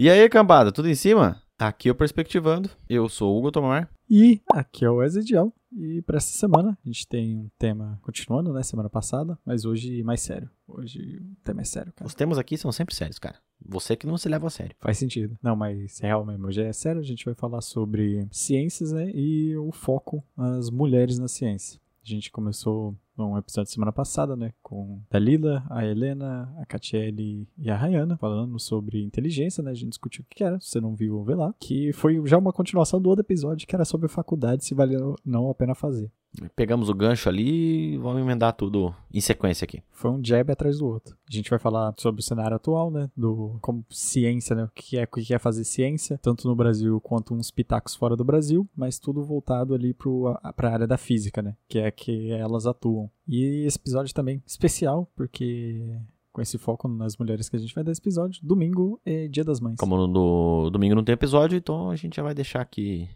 [0.00, 1.42] E aí, cambada, tudo em cima?
[1.58, 2.70] Aqui é o Perspectivando.
[2.88, 3.90] Eu sou o Hugo Tomar.
[4.08, 5.52] E aqui é o Dial.
[5.76, 8.62] E para essa semana a gente tem um tema continuando, né?
[8.62, 10.48] Semana passada, mas hoje mais sério.
[10.68, 12.06] Hoje o tema é sério, cara.
[12.06, 13.40] Os temas aqui são sempre sérios, cara.
[13.60, 14.76] Você que não se leva a sério.
[14.78, 15.36] Faz sentido.
[15.42, 16.46] Não, mas real mesmo.
[16.46, 17.00] Hoje é sério.
[17.00, 19.10] A gente vai falar sobre ciências, né?
[19.12, 21.80] E o foco nas mulheres na ciência.
[22.08, 24.54] A gente começou um episódio semana passada, né?
[24.62, 29.72] Com a Lila, a Helena, a Catiele e a Rayana, falando sobre inteligência, né?
[29.72, 31.54] A gente discutiu o que era, se você não viu, vê lá.
[31.60, 35.50] Que foi já uma continuação do outro episódio, que era sobre faculdade, se valeu não
[35.50, 36.10] a pena fazer.
[36.54, 39.82] Pegamos o gancho ali e vamos emendar tudo em sequência aqui.
[39.90, 41.16] Foi um jab atrás do outro.
[41.28, 43.10] A gente vai falar sobre o cenário atual, né?
[43.16, 44.64] Do como ciência, né?
[44.64, 48.14] O que é, o que é fazer ciência, tanto no Brasil quanto uns pitacos fora
[48.14, 51.56] do Brasil, mas tudo voltado ali para a área da física, né?
[51.68, 53.10] Que é que elas atuam.
[53.26, 55.98] E esse episódio também especial, porque
[56.32, 58.40] com esse foco nas mulheres que a gente vai dar esse episódio.
[58.44, 59.76] Domingo é Dia das Mães.
[59.78, 63.08] Como no domingo não tem episódio, então a gente já vai deixar aqui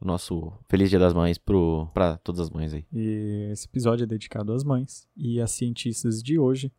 [0.00, 2.84] o nosso Feliz Dia das Mães pro, pra todas as mães aí.
[2.92, 6.72] E esse episódio é dedicado às mães e às cientistas de hoje,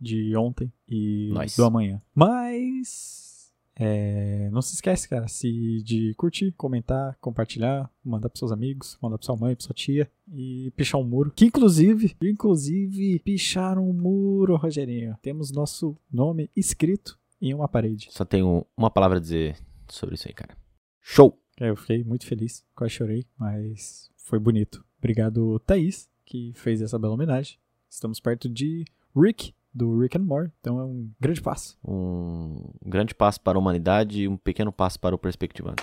[0.00, 1.56] de ontem e Nós.
[1.56, 2.02] do amanhã.
[2.14, 8.96] Mas é, não se esquece, cara, se de curtir, comentar, compartilhar, mandar pros seus amigos,
[9.02, 11.32] mandar pra sua mãe, pra sua tia e pichar um muro.
[11.34, 15.16] Que inclusive, inclusive, picharam um muro, Rogerinho.
[15.20, 18.08] Temos nosso nome escrito em uma parede.
[18.10, 19.56] Só tenho uma palavra a dizer
[19.88, 20.56] sobre isso aí, cara.
[21.00, 21.38] Show!
[21.60, 24.84] É, eu fiquei muito feliz, quase chorei, mas foi bonito.
[24.98, 27.58] Obrigado, Thaís, que fez essa bela homenagem.
[27.88, 28.84] Estamos perto de
[29.16, 31.78] Rick, do Rick and Morty, então é um grande passo.
[31.84, 35.82] Um grande passo para a humanidade e um pequeno passo para o Perspectivando.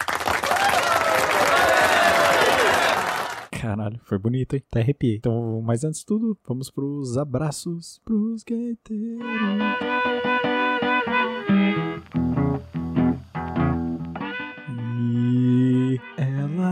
[3.52, 4.64] Caralho, foi bonito, hein?
[4.70, 5.18] Até arrepiei.
[5.18, 9.22] Então, mas antes de tudo, vamos pros abraços pros gaiteiros.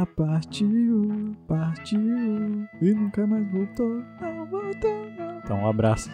[0.05, 1.99] Partiu, partiu
[2.81, 5.39] e nunca mais voltou, não voltou, não.
[5.39, 6.09] Então, um abraço.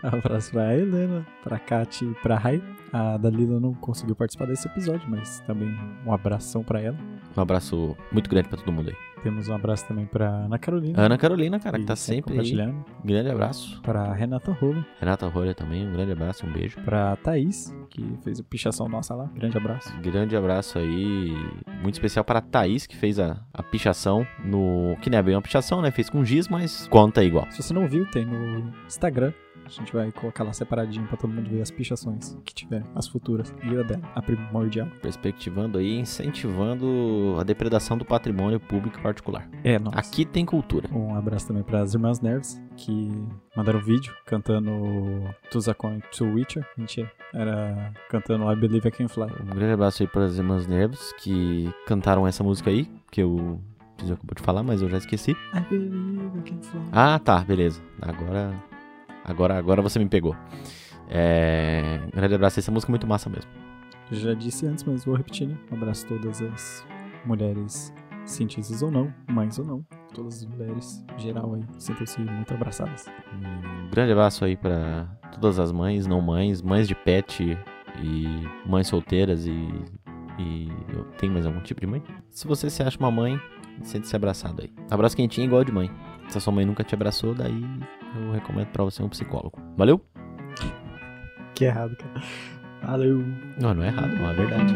[0.16, 2.62] abraço pra Helena, pra Kati e pra Rai.
[2.92, 6.96] A Dalila não conseguiu participar desse episódio, mas também um abração pra ela.
[7.36, 8.96] Um abraço muito grande para todo mundo aí.
[9.22, 10.98] Temos um abraço também pra Ana Carolina.
[10.98, 12.38] Ana Carolina, cara, que tá sempre aí.
[12.38, 12.84] compartilhando.
[13.04, 13.80] Grande abraço.
[13.82, 14.84] Pra Renata Rolo.
[14.98, 16.80] Renata Rolha também, um grande abraço, um beijo.
[16.80, 19.30] Pra Thaís, que fez a pichação nossa lá.
[19.34, 19.94] Grande abraço.
[20.00, 21.34] Grande abraço aí,
[21.82, 24.96] muito especial para Thaís, que fez a, a pichação no.
[25.02, 25.90] Que não é bem uma pichação, né?
[25.90, 27.46] Fez com giz, mas conta igual.
[27.50, 29.32] Se você não viu, tem no Instagram.
[29.70, 33.06] A gente vai colocar lá separadinho pra todo mundo ver as pichações que tiver, as
[33.06, 33.54] futuras.
[33.62, 34.88] E a dela, a primordial.
[35.00, 39.48] Perspectivando aí, incentivando a depredação do patrimônio público e particular.
[39.62, 39.98] É, nossa.
[39.98, 40.88] Aqui tem cultura.
[40.92, 43.10] Um abraço também para as Irmãs Nerves, que
[43.56, 44.70] mandaram vídeo cantando
[45.52, 46.66] Tuzakon to Witcher.
[46.76, 49.28] A gente era cantando I Believe I Can Fly.
[49.40, 53.60] Um grande abraço aí para as irmãs Nervos que cantaram essa música aí, que eu
[53.98, 55.30] acabou de falar, mas eu já esqueci.
[55.30, 56.80] I Believe I Can Fly.
[56.90, 57.80] Ah, tá, beleza.
[58.00, 58.52] Agora,
[59.30, 60.36] agora, agora você me pegou.
[61.08, 62.00] É...
[62.14, 63.50] Grande abraço, essa música é muito massa mesmo.
[64.10, 65.56] Já disse antes, mas vou repetir, né?
[65.70, 66.84] Um abraço a todas as
[67.24, 69.86] mulheres, cientistas ou não, mães ou não.
[70.12, 73.06] Todas as mulheres, em geral aí, sintam-se muito abraçadas.
[73.32, 77.56] Um grande abraço aí para todas as mães, não mães, mães de pet
[78.02, 78.26] e
[78.66, 79.68] mães solteiras e,
[80.38, 80.68] e
[81.18, 82.02] tem mais algum tipo de mãe?
[82.30, 83.40] Se você se acha uma mãe,
[83.82, 84.72] sente-se abraçado aí.
[84.90, 85.90] Abraço quentinho igual de mãe.
[86.28, 87.64] Se a sua mãe nunca te abraçou, daí
[88.16, 89.58] eu recomendo pra você um psicólogo.
[89.76, 90.00] Valeu?
[91.54, 92.22] Que errado, cara.
[92.82, 93.24] Valeu.
[93.60, 94.74] Não, não é errado, não é verdade.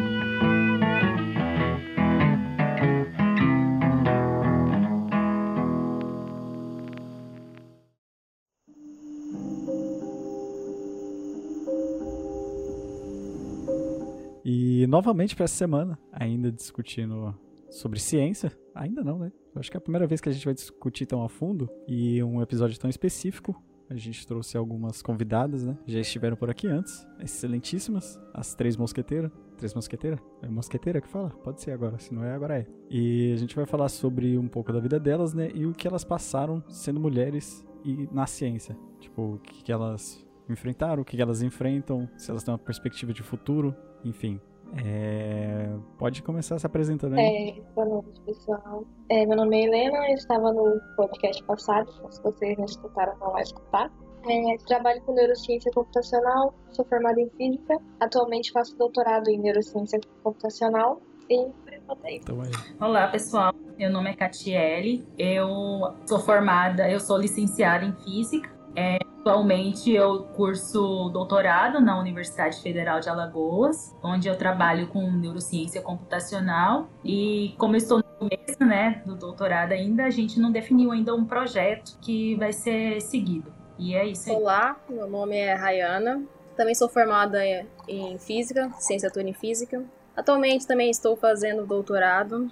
[14.44, 17.34] E novamente para essa semana, ainda discutindo
[17.74, 18.52] sobre ciência.
[18.74, 19.32] Ainda não, né?
[19.54, 21.68] Eu acho que é a primeira vez que a gente vai discutir tão a fundo
[21.86, 23.54] e um episódio tão específico.
[23.88, 25.76] A gente trouxe algumas convidadas, né?
[25.86, 27.06] Já estiveram por aqui antes.
[27.20, 28.18] Excelentíssimas.
[28.32, 29.30] As três mosqueteiras.
[29.58, 30.18] Três mosqueteiras?
[30.42, 31.30] É mosqueteira que fala?
[31.30, 31.98] Pode ser agora.
[31.98, 32.66] Se não é, agora é.
[32.90, 35.50] E a gente vai falar sobre um pouco da vida delas, né?
[35.54, 38.76] E o que elas passaram sendo mulheres e na ciência.
[38.98, 43.22] Tipo, o que, elas enfrentaram, o que elas enfrentam, se elas têm uma perspectiva de
[43.22, 44.40] futuro, enfim.
[44.84, 45.68] É,
[45.98, 47.50] Pode começar se apresentando aí.
[47.58, 48.84] É, boa noite, pessoal.
[49.08, 53.32] É, meu nome é Helena, eu estava no podcast passado, se vocês não escutaram, vão
[53.32, 53.90] lá escutar.
[54.26, 61.00] É, trabalho com neurociência computacional, sou formada em física, atualmente faço doutorado em neurociência computacional
[61.28, 62.16] e é.
[62.16, 62.50] Então aí.
[62.80, 63.52] Olá, pessoal.
[63.78, 65.06] Meu nome é Catiele.
[65.18, 68.50] Eu sou formada, eu sou licenciada em física.
[68.76, 75.80] É, Atualmente eu curso doutorado na Universidade Federal de Alagoas, onde eu trabalho com neurociência
[75.80, 80.92] computacional e como eu estou no começo, né, do doutorado ainda, a gente não definiu
[80.92, 83.50] ainda um projeto que vai ser seguido.
[83.78, 84.36] E é isso aí.
[84.36, 86.22] Olá, meu nome é Rayana.
[86.54, 87.40] Também sou formada
[87.88, 89.82] em física, licenciatura em física.
[90.14, 92.50] Atualmente também estou fazendo doutorado.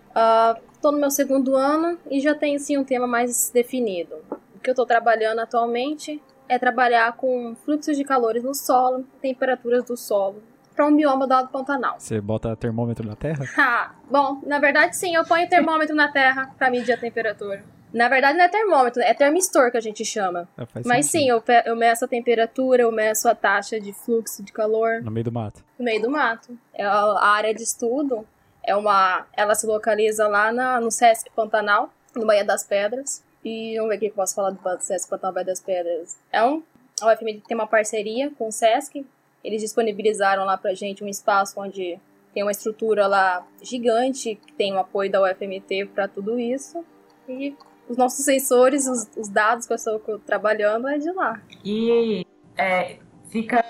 [0.74, 4.16] Estou uh, no meu segundo ano e já tenho sim um tema mais definido.
[4.56, 9.84] O que eu estou trabalhando atualmente é trabalhar com fluxos de calores no solo, temperaturas
[9.84, 10.42] do solo,
[10.74, 11.96] para um bioma do Alto Pantanal.
[11.98, 13.44] Você bota termômetro na Terra?
[13.58, 17.64] Ah, bom, na verdade sim, eu ponho termômetro na Terra para medir a temperatura.
[17.92, 20.48] Na verdade não é termômetro, é termistor que a gente chama.
[20.56, 21.10] É, Mas sentido.
[21.10, 25.02] sim, eu, eu meço a temperatura, eu meço a taxa de fluxo de calor.
[25.02, 25.62] No meio do mato.
[25.78, 26.56] No meio do mato.
[26.72, 28.26] É a, área de estudo
[28.62, 29.26] é uma.
[29.36, 33.22] Ela se localiza lá na, no Sesc Pantanal, no Baía das Pedras.
[33.44, 36.16] E vamos ver o que eu posso falar do Sesc Pantanal das Pedras.
[36.30, 36.62] É um.
[37.00, 39.04] A UFMT tem uma parceria com o Sesc.
[39.42, 41.98] Eles disponibilizaram lá pra gente um espaço onde
[42.32, 46.84] tem uma estrutura lá gigante, que tem o apoio da UFMT para tudo isso.
[47.28, 47.54] E
[47.88, 51.42] os nossos sensores, os, os dados que eu estou trabalhando é de lá.
[51.64, 52.24] E
[52.56, 52.98] é,
[53.28, 53.64] fica,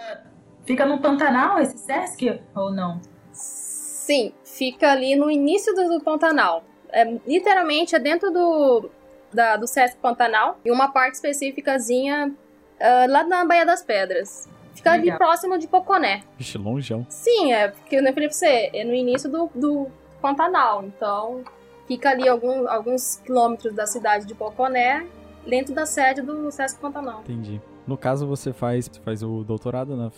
[0.65, 3.01] fica no Pantanal esse Sesc ou não?
[3.33, 6.65] Sim, fica ali no início do, do Pantanal.
[6.91, 8.91] É, literalmente é dentro do,
[9.35, 14.49] da, do Sesc Pantanal e uma parte específicazinha uh, lá na Baía das Pedras.
[14.75, 15.09] Fica Legal.
[15.09, 16.23] ali próximo de Poconé.
[16.39, 17.07] Vixe, longeão.
[17.09, 19.89] Sim, é porque eu falei pra você, é no início do, do
[20.21, 21.43] Pantanal, então
[21.87, 25.07] fica ali algum, alguns quilômetros da cidade de Poconé,
[25.47, 27.21] dentro da sede do Sesc Pantanal.
[27.21, 27.61] Entendi.
[27.87, 30.11] No caso, você faz, faz o doutorado na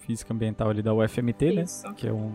[0.00, 1.86] Física Ambiental ali da UFMT, Isso.
[1.86, 1.94] né?
[1.96, 2.32] Que é um,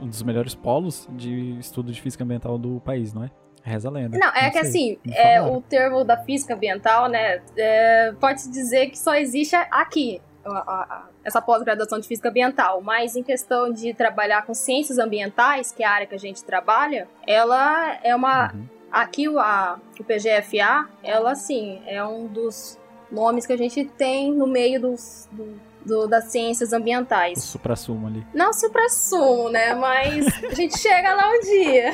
[0.00, 3.30] um dos melhores polos de estudo de física ambiental do país, não é?
[3.64, 4.18] Reza a lenda.
[4.18, 8.98] Não, é que assim, é, o termo da física ambiental, né, é, pode-se dizer que
[8.98, 13.94] só existe aqui, a, a, a, essa pós-graduação de física ambiental, mas em questão de
[13.94, 18.52] trabalhar com ciências ambientais, que é a área que a gente trabalha, ela é uma.
[18.52, 18.68] Uhum.
[18.92, 22.78] Aqui a, o PGFA, ela sim, é um dos
[23.10, 27.38] nomes que a gente tem no meio dos, do, do, das ciências ambientais.
[27.38, 28.24] O supra-sumo ali.
[28.32, 29.74] Não supra-sumo, né?
[29.74, 31.92] Mas a gente chega lá um dia.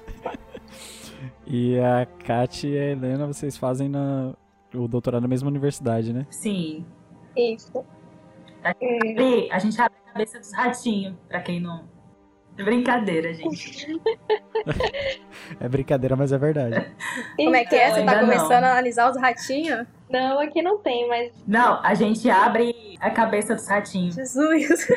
[1.50, 4.32] e a Kat e a Helena, vocês fazem na,
[4.72, 6.24] o doutorado na mesma universidade, né?
[6.30, 6.86] Sim.
[7.36, 7.84] Isso.
[8.62, 11.88] A gente, abre, a gente abre a cabeça dos ratinhos, pra quem não.
[12.56, 14.00] É brincadeira, gente.
[15.58, 16.86] é brincadeira, mas é verdade.
[17.36, 17.90] Como é que é?
[17.90, 18.68] Você tá Ainda começando não.
[18.68, 19.86] a analisar os ratinhos?
[20.08, 24.14] Não, aqui não tem, mas Não, a gente abre a cabeça dos ratinhos.
[24.14, 24.88] Jesus.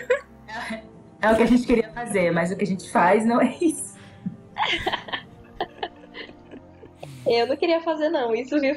[1.20, 3.56] É o que a gente queria fazer, mas o que a gente faz não é
[3.60, 3.98] isso.
[7.26, 8.76] eu não queria fazer não, isso viu?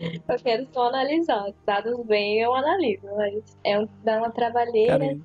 [0.00, 1.52] Eu quero só analisar.
[1.64, 4.98] Dados bem eu analiso, mas é um, dá uma trabalheira.
[4.98, 5.18] Cara,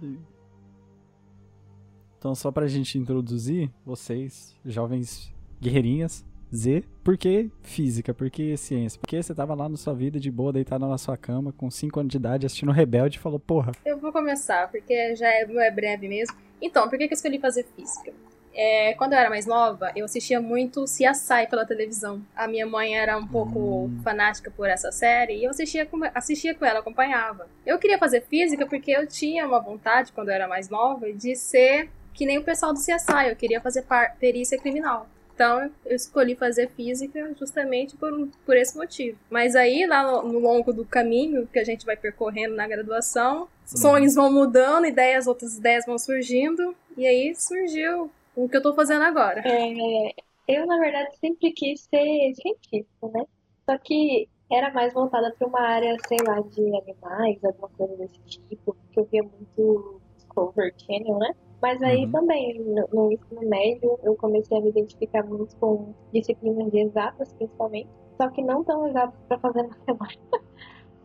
[2.23, 6.25] então, só pra gente introduzir vocês, jovens guerreirinhas,
[6.55, 8.13] Z, por que física?
[8.13, 8.99] Por que ciência?
[8.99, 11.99] Porque você tava lá na sua vida de boa, deitado na sua cama, com 5
[11.99, 13.71] anos de idade, assistindo Rebelde e falou, porra.
[13.83, 16.37] Eu vou começar, porque já é, é breve mesmo.
[16.61, 18.13] Então, por que, que eu escolhi fazer física?
[18.55, 22.21] É, quando eu era mais nova, eu assistia muito CSI pela televisão.
[22.35, 23.99] A minha mãe era um pouco Hum.
[24.03, 27.47] fanática por essa série e eu assistia com, assistia com ela, acompanhava.
[27.65, 31.35] Eu queria fazer física porque eu tinha uma vontade, quando eu era mais nova, de
[31.35, 33.29] ser que nem o pessoal do CSI.
[33.29, 33.85] Eu queria fazer
[34.19, 35.07] perícia criminal.
[35.33, 39.17] Então, eu escolhi fazer física justamente por, um- por esse motivo.
[39.31, 43.47] Mas aí, lá no, no longo do caminho que a gente vai percorrendo na graduação,
[43.65, 46.75] sonhos vão mudando, ideias, outras ideias vão surgindo.
[46.95, 49.43] E aí surgiu o que eu tô fazendo agora.
[49.45, 50.13] É,
[50.47, 53.25] eu, na verdade, sempre quis ser cientista, né?
[53.69, 58.19] Só que era mais voltada para uma área, sei lá, de animais, alguma coisa desse
[58.25, 61.29] tipo, porque eu via muito Discovery Channel, né?
[61.61, 62.11] Mas aí Uhum.
[62.11, 67.33] também, no, no ensino médio, eu comecei a me identificar muito com disciplinas de exatas,
[67.37, 67.89] principalmente,
[68.21, 70.21] só que não tão exatas para fazer matemática.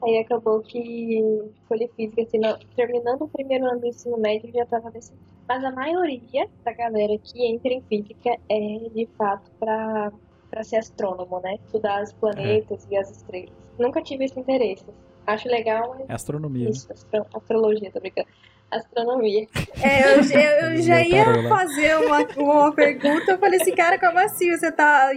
[0.04, 1.18] Aí acabou que
[1.60, 5.20] escolhi física, assim, não- terminando o primeiro ano do ensino médio, já estava decidido.
[5.48, 8.58] Mas a maioria da galera que entra em física é,
[8.94, 10.12] de fato, para
[10.50, 11.56] para ser astrônomo, né?
[11.66, 13.50] Estudar os planetas e as estrelas.
[13.78, 14.82] Nunca tive esse interesse.
[15.26, 16.70] Acho legal, mas É astronomia, né?
[16.70, 18.28] isso, astro- astrologia, tô brincando.
[18.70, 19.46] Astronomia.
[19.82, 23.32] É, eu, eu- eu já ia fazer uma, uma pergunta.
[23.32, 24.50] Eu falei assim, cara, como assim?
[24.56, 25.10] Você tá,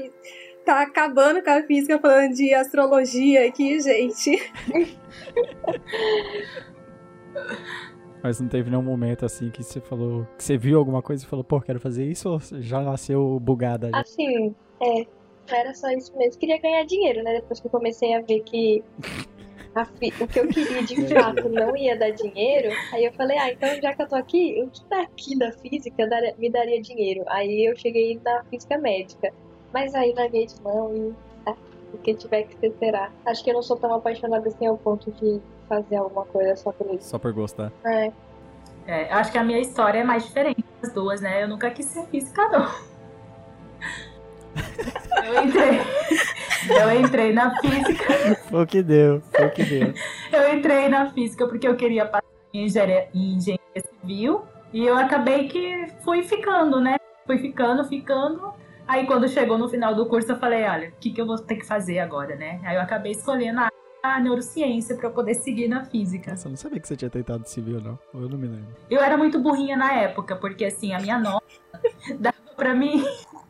[0.66, 4.38] tá acabando com a física falando de astrologia aqui, gente.
[8.24, 10.28] Mas não teve nenhum momento assim que você falou.
[10.38, 13.90] Que você viu alguma coisa e falou, pô, quero fazer isso ou já nasceu bugada
[13.90, 14.00] já?
[14.00, 15.06] Assim, é,
[15.50, 16.40] era só isso mesmo.
[16.40, 17.36] Queria ganhar dinheiro, né?
[17.36, 18.84] Depois que eu comecei a ver que
[19.74, 23.38] a fi- o que eu queria de fato não ia dar dinheiro, aí eu falei,
[23.38, 27.24] ah, então já que eu tô aqui, o que daqui da física me daria dinheiro?
[27.28, 29.34] Aí eu cheguei na física médica.
[29.74, 31.14] Mas aí larguei de mão e
[31.46, 31.56] ah,
[31.94, 33.10] o que tiver que ser será.
[33.26, 36.72] Acho que eu não sou tão apaixonada assim ao ponto de fazer alguma coisa só
[36.72, 37.10] por isso.
[37.10, 37.72] Só por gostar.
[37.86, 38.12] É,
[38.88, 41.44] É, acho que a minha história é mais diferente das duas, né?
[41.44, 42.68] Eu nunca quis ser física, não.
[45.24, 45.80] Eu entrei,
[46.70, 48.36] eu entrei na física.
[48.50, 49.94] Foi o que deu, foi o que deu.
[50.32, 54.42] Eu entrei na física porque eu queria passar em engenharia, em engenharia civil.
[54.74, 56.98] E eu acabei que fui ficando, né?
[57.26, 58.54] Fui ficando, ficando.
[58.92, 61.38] Aí quando chegou no final do curso, eu falei, olha, o que, que eu vou
[61.38, 62.60] ter que fazer agora, né?
[62.62, 63.70] Aí eu acabei escolhendo a,
[64.04, 66.32] a neurociência para eu poder seguir na física.
[66.32, 67.98] Nossa, eu não sabia que você tinha tentado civil, não.
[68.14, 68.76] Eu não me lembro.
[68.90, 71.46] Eu era muito burrinha na época, porque assim, a minha nota
[72.20, 73.02] dava pra mim,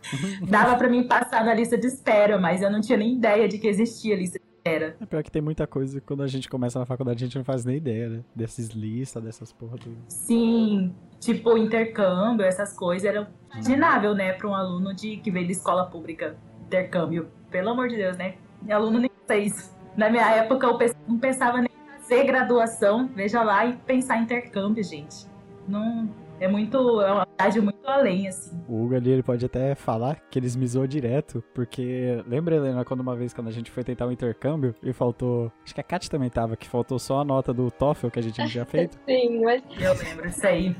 [0.48, 3.58] dava para mim passar na lista de espera, mas eu não tinha nem ideia de
[3.58, 4.96] que existia lista de espera.
[5.02, 7.38] É pior que tem muita coisa que quando a gente começa na faculdade a gente
[7.38, 8.24] não faz nem ideia, né?
[8.36, 9.98] Dessas listas, dessas porra tudo.
[10.08, 15.54] Sim, tipo intercâmbio, essas coisas eram imaginável, né, para um aluno de que veio de
[15.54, 17.28] escola pública, intercâmbio.
[17.50, 18.36] Pelo amor de Deus, né?
[18.62, 19.76] Meu aluno nem fez.
[19.98, 20.78] Na minha época eu
[21.08, 25.26] não pensava nem em fazer graduação, veja lá, e pensar em intercâmbio, gente.
[25.68, 26.10] Não
[26.42, 28.60] é muito, é uma idade muito além assim.
[28.68, 32.84] O Hugo ali, ele pode até falar que eles me zoou direto, porque lembra, Helena,
[32.84, 35.52] quando uma vez quando a gente foi tentar um intercâmbio e faltou.
[35.64, 38.24] Acho que a Kat também tava, que faltou só a nota do TOEFL que a
[38.24, 38.98] gente não tinha feito.
[39.06, 40.76] sim, mas Eu lembro disso aí.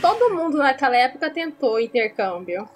[0.00, 2.68] Todo mundo naquela época tentou intercâmbio.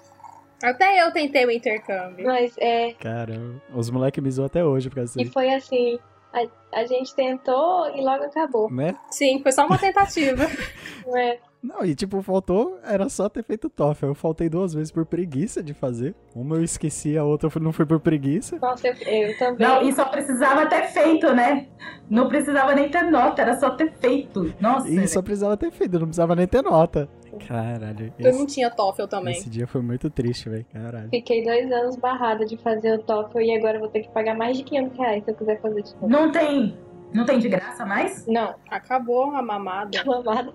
[0.61, 2.25] Até eu tentei o intercâmbio.
[2.25, 2.93] Mas é.
[2.93, 5.33] Caramba, os moleques me zoam até hoje por causa E disso.
[5.33, 5.99] foi assim.
[6.33, 8.69] A, a gente tentou e logo acabou.
[8.71, 8.95] Né?
[9.09, 10.43] Sim, foi só uma tentativa.
[11.05, 11.39] Não é?
[11.65, 14.05] Não, e tipo, faltou, era só ter feito TOEFL.
[14.07, 16.13] Eu faltei duas vezes por preguiça de fazer.
[16.35, 18.59] Uma eu esqueci, a outra não foi por preguiça.
[18.61, 19.67] Nossa, eu, eu também.
[19.67, 21.67] Não, e só precisava ter feito, né?
[22.07, 24.53] Não precisava nem ter nota, era só ter feito.
[24.59, 27.09] Nossa, E só precisava ter feito, não precisava nem ter nota.
[27.47, 29.33] Caralho, Eu não esse, tinha TOEFL também.
[29.33, 30.65] esse dia foi muito triste, velho.
[30.71, 31.09] Caralho.
[31.09, 34.35] Fiquei dois anos barrada de fazer o TOEFL e agora eu vou ter que pagar
[34.35, 36.07] mais de 500 reais se eu quiser fazer de novo.
[36.07, 36.77] não tem,
[37.11, 38.25] não tem de graça mais?
[38.27, 40.01] Não, Acabou a mamada.
[40.05, 40.53] mamada.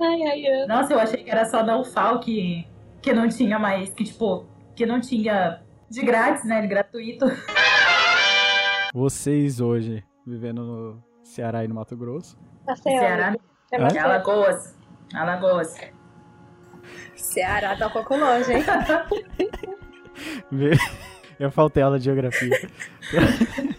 [0.00, 0.66] Ai, ai, ai.
[0.66, 2.66] Nossa, eu achei que era só da UFAL que,
[3.00, 6.60] que não tinha mais, que tipo, que não tinha de grátis, né?
[6.60, 7.26] De gratuito.
[8.92, 12.36] Vocês hoje, vivendo no Ceará e no Mato Grosso.
[12.66, 12.98] Maceió.
[12.98, 13.36] Ceará,
[13.72, 13.88] É Hã?
[14.04, 14.76] Alagoas.
[15.14, 15.76] Alagoas.
[17.16, 18.64] Ceará tá um pouco longe, hein?
[21.38, 22.50] Eu faltei aula de geografia.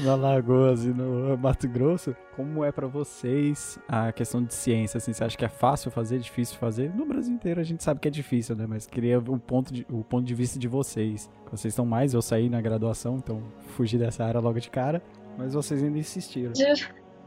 [0.00, 4.98] no Alagoas e no Mato Grosso, como é pra vocês a questão de ciência?
[4.98, 6.94] Assim, você acha que é fácil fazer, difícil fazer?
[6.94, 8.66] No Brasil inteiro a gente sabe que é difícil, né?
[8.68, 11.30] Mas queria o ponto de, o ponto de vista de vocês.
[11.50, 13.42] Vocês estão mais, eu saí na graduação, então
[13.76, 15.02] fugi dessa área logo de cara.
[15.38, 16.52] Mas vocês ainda insistiram.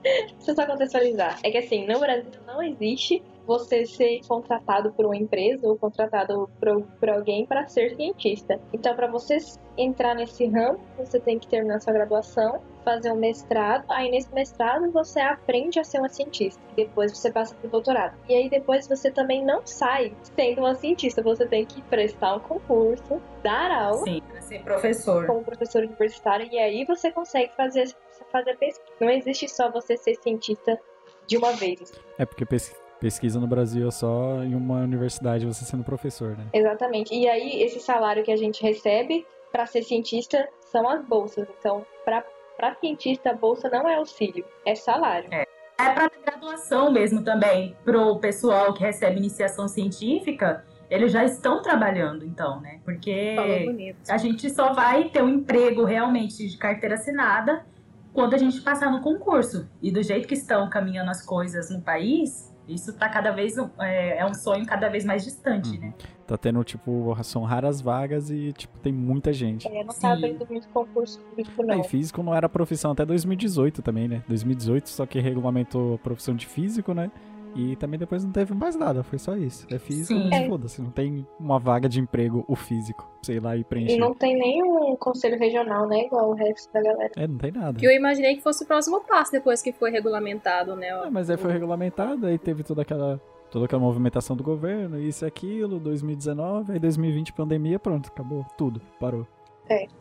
[0.03, 1.39] Deixa eu só contextualizar.
[1.43, 6.49] É que assim, no Brasil não existe você ser contratado por uma empresa ou contratado
[6.59, 8.59] por, por alguém para ser cientista.
[8.73, 9.37] Então, para você
[9.77, 13.85] entrar nesse ramo, você tem que terminar sua graduação, fazer um mestrado.
[13.89, 16.61] Aí, nesse mestrado, você aprende a ser uma cientista.
[16.75, 18.17] Depois, você passa para o doutorado.
[18.27, 21.21] E aí, depois, você também não sai sendo uma cientista.
[21.21, 25.25] Você tem que prestar um concurso, dar aula Sim, ser professor.
[25.25, 27.95] como professor universitário e aí você consegue fazer,
[28.31, 28.91] fazer pesquisa.
[28.99, 30.77] Não existe só você ser cientista
[31.27, 31.91] de uma vez.
[32.17, 36.45] É porque pes- pesquisa no Brasil é só em uma universidade você sendo professor, né?
[36.53, 37.13] Exatamente.
[37.13, 41.47] E aí esse salário que a gente recebe para ser cientista são as bolsas.
[41.59, 42.23] Então, para
[42.57, 45.29] para cientista, a bolsa não é auxílio, é salário.
[45.31, 45.45] É
[45.77, 52.59] para graduação mesmo também, pro pessoal que recebe iniciação científica, eles já estão trabalhando então,
[52.59, 52.79] né?
[52.83, 53.35] Porque
[54.09, 57.63] a gente só vai ter um emprego realmente de carteira assinada
[58.11, 59.69] quando a gente passar no concurso.
[59.81, 64.19] E do jeito que estão caminhando as coisas no país, isso tá cada vez é,
[64.19, 65.79] é um sonho cada vez mais distante, Uhum.
[65.79, 65.93] né?
[66.25, 69.65] Tá tendo, tipo, são raras vagas e, tipo, tem muita gente.
[69.67, 70.01] É, não Sim.
[70.01, 71.79] tá abrindo muito concurso público, É, não.
[71.79, 74.21] e físico não era profissão até 2018 também, né?
[74.27, 77.09] 2018 só que regulamentou a profissão de físico, né?
[77.57, 79.65] E também depois não teve mais nada, foi só isso.
[79.73, 80.29] É físico, Sim.
[80.29, 80.47] mas É.
[80.47, 83.95] foda-se, não tem uma vaga de emprego, o físico, sei lá, e preencher.
[83.95, 86.05] E não tem nenhum conselho regional, né?
[86.05, 87.11] Igual o resto da galera.
[87.15, 87.79] É, não tem nada.
[87.79, 90.91] Que eu imaginei que fosse o próximo passo depois que foi regulamentado, né?
[90.91, 95.25] Ah, mas aí foi regulamentado, aí teve toda aquela, toda aquela movimentação do governo, isso
[95.25, 99.25] e aquilo, 2019, aí 2020 pandemia, pronto, acabou tudo, parou.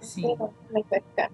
[0.01, 0.21] Sim.
[0.21, 1.31] Sei lá como é que vai ficar.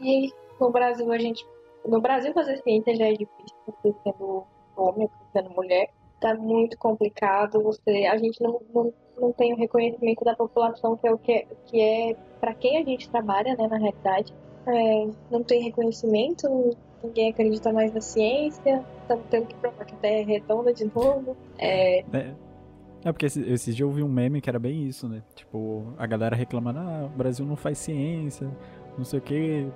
[0.00, 1.46] E no Brasil a gente.
[1.88, 4.44] No Brasil fazer ciência já é difícil, você sendo
[4.76, 5.90] homem, sendo mulher.
[6.20, 7.62] Tá muito complicado.
[7.62, 11.32] Você, a gente não, não, não tem o reconhecimento da população, que é o que
[11.32, 14.32] é, que é para quem a gente trabalha, né, na realidade.
[14.66, 19.98] é, não tem reconhecimento, ninguém acredita mais na ciência, estamos tendo que provar que a
[19.98, 21.36] Terra é redonda de novo.
[21.58, 22.34] É, É,
[23.04, 25.22] é porque esse, esse dia eu vi um meme que era bem isso, né?
[25.34, 28.48] Tipo, a galera reclamando, ah, o Brasil não faz ciência,
[28.96, 29.66] não sei o que,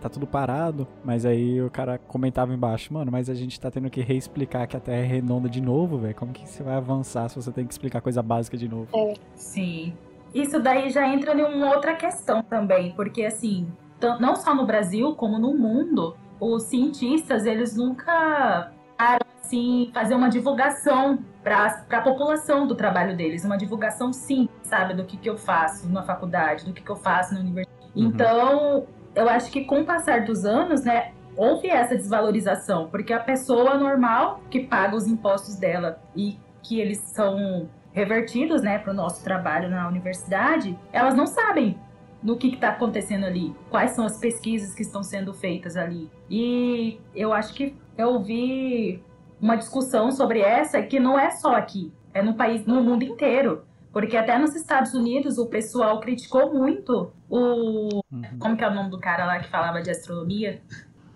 [0.00, 0.86] tá tudo parado.
[1.04, 4.76] Mas aí o cara comentava embaixo, mano, mas a gente tá tendo que reexplicar que
[4.76, 6.14] a Terra é redonda de novo, velho.
[6.14, 8.88] Como que você vai avançar se você tem que explicar coisa básica de novo?
[9.34, 9.94] Sim.
[10.34, 13.68] Isso daí já entra em uma outra questão também, porque assim,
[14.18, 20.28] não só no Brasil, como no mundo, os cientistas, eles nunca param assim, fazer uma
[20.28, 25.36] divulgação para a população do trabalho deles, uma divulgação sim, sabe, do que, que eu
[25.36, 27.74] faço na faculdade, do que, que eu faço na universidade.
[27.94, 28.06] Uhum.
[28.06, 33.20] Então, eu acho que com o passar dos anos, né, houve essa desvalorização, porque a
[33.20, 38.94] pessoa normal que paga os impostos dela e que eles são revertidos, né, para o
[38.94, 41.78] nosso trabalho na universidade, elas não sabem
[42.22, 46.10] no que está acontecendo ali, quais são as pesquisas que estão sendo feitas ali.
[46.28, 49.02] E eu acho que eu vi
[49.40, 53.62] uma discussão sobre essa que não é só aqui, é no país, no mundo inteiro.
[53.94, 58.00] Porque até nos Estados Unidos o pessoal criticou muito o.
[58.10, 58.22] Uhum.
[58.40, 60.60] Como que é o nome do cara lá que falava de astronomia?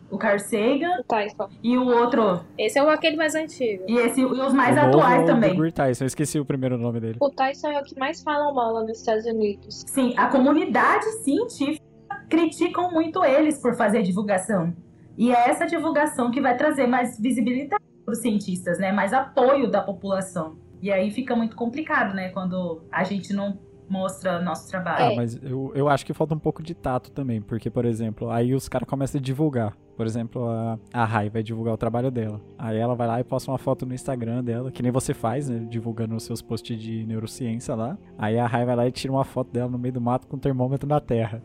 [0.09, 1.51] O Carl Sagan o Tyson.
[1.63, 2.41] e o outro.
[2.57, 3.85] Esse é o aquele mais antigo.
[3.87, 5.55] E, esse, e os mais O atuais também.
[5.55, 7.19] Guri Tyson, eu esqueci o primeiro nome dele.
[7.21, 9.85] O Tyson é o que mais falam mal lá nos Estados Unidos.
[9.87, 11.85] Sim, a comunidade científica
[12.31, 14.73] criticam muito eles por fazer divulgação.
[15.19, 18.93] E é essa divulgação que vai trazer mais visibilidade para os cientistas, né?
[18.93, 20.57] Mais apoio da população.
[20.81, 22.29] E aí fica muito complicado, né?
[22.31, 23.59] Quando a gente não
[23.89, 25.13] mostra nosso trabalho.
[25.13, 28.31] Ah, mas eu, eu acho que falta um pouco de tato também, porque, por exemplo,
[28.31, 29.77] aí os caras começam a divulgar.
[29.99, 32.41] Por exemplo, a, a Rai vai divulgar o trabalho dela.
[32.57, 35.49] Aí ela vai lá e posta uma foto no Instagram dela, que nem você faz,
[35.49, 35.67] né?
[35.69, 37.99] Divulgando os seus posts de neurociência lá.
[38.17, 40.37] Aí a Rai vai lá e tira uma foto dela no meio do mato com
[40.37, 41.43] o termômetro na terra.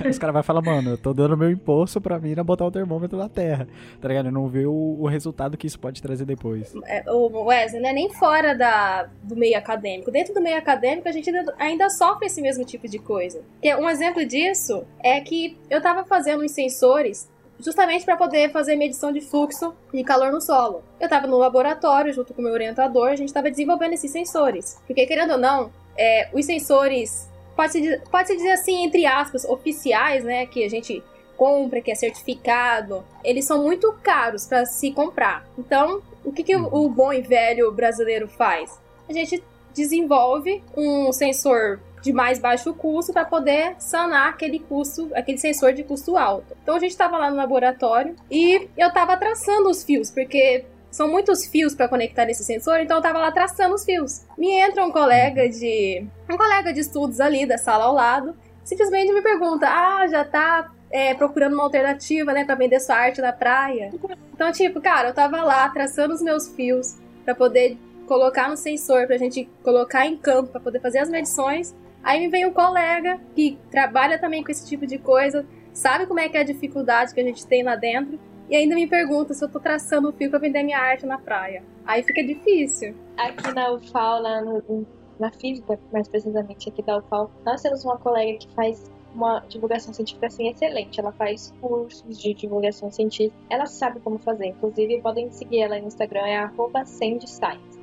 [0.00, 2.70] Aí os caras vão falar, mano, eu tô dando meu imposto pra mina botar o
[2.70, 3.66] termômetro na terra.
[4.00, 4.30] Tá ligado?
[4.30, 6.72] Não vê o, o resultado que isso pode trazer depois.
[6.84, 10.12] É, o Wesley, não é nem fora da, do meio acadêmico.
[10.12, 13.42] Dentro do meio acadêmico, a gente ainda, ainda sofre esse mesmo tipo de coisa.
[13.80, 17.28] Um exemplo disso é que eu tava fazendo uns sensores
[17.58, 20.82] justamente para poder fazer medição de fluxo de calor no solo.
[21.00, 24.80] Eu tava no laboratório junto com o meu orientador, a gente tava desenvolvendo esses sensores.
[24.86, 30.24] Porque, querendo ou não, é, os sensores, pode-se dizer, pode dizer assim, entre aspas, oficiais,
[30.24, 31.02] né, que a gente
[31.36, 35.46] compra, que é certificado, eles são muito caros para se comprar.
[35.58, 38.78] Então, o que, que o, o bom e velho brasileiro faz?
[39.08, 39.42] A gente
[39.74, 45.82] desenvolve um sensor de mais baixo custo para poder sanar aquele custo, aquele sensor de
[45.82, 46.56] custo alto.
[46.62, 51.08] Então a gente estava lá no laboratório e eu estava traçando os fios, porque são
[51.08, 54.24] muitos fios para conectar nesse sensor, então eu estava lá traçando os fios.
[54.38, 59.12] Me entra um colega de um colega de estudos ali da sala ao lado, simplesmente
[59.12, 63.32] me pergunta: "Ah, já tá é, procurando uma alternativa, né, para vender sua arte na
[63.32, 63.90] praia?"
[64.32, 69.06] Então, tipo, cara, eu tava lá traçando os meus fios para poder colocar no sensor
[69.08, 71.74] pra gente colocar em campo para poder fazer as medições.
[72.06, 76.20] Aí me vem um colega que trabalha também com esse tipo de coisa, sabe como
[76.20, 78.16] é que é a dificuldade que a gente tem lá dentro,
[78.48, 81.18] e ainda me pergunta se eu tô traçando o fio pra vender minha arte na
[81.18, 81.64] praia.
[81.84, 82.94] Aí fica difícil.
[83.16, 84.86] Aqui na UFAL, lá no-
[85.18, 89.92] na física, mais precisamente aqui da UFAL, nós temos uma colega que faz uma divulgação
[89.92, 91.00] científica assim excelente.
[91.00, 93.34] Ela faz cursos de divulgação científica.
[93.50, 94.46] Ela sabe como fazer.
[94.46, 97.40] Inclusive, podem seguir ela no Instagram, é arroba sandscience.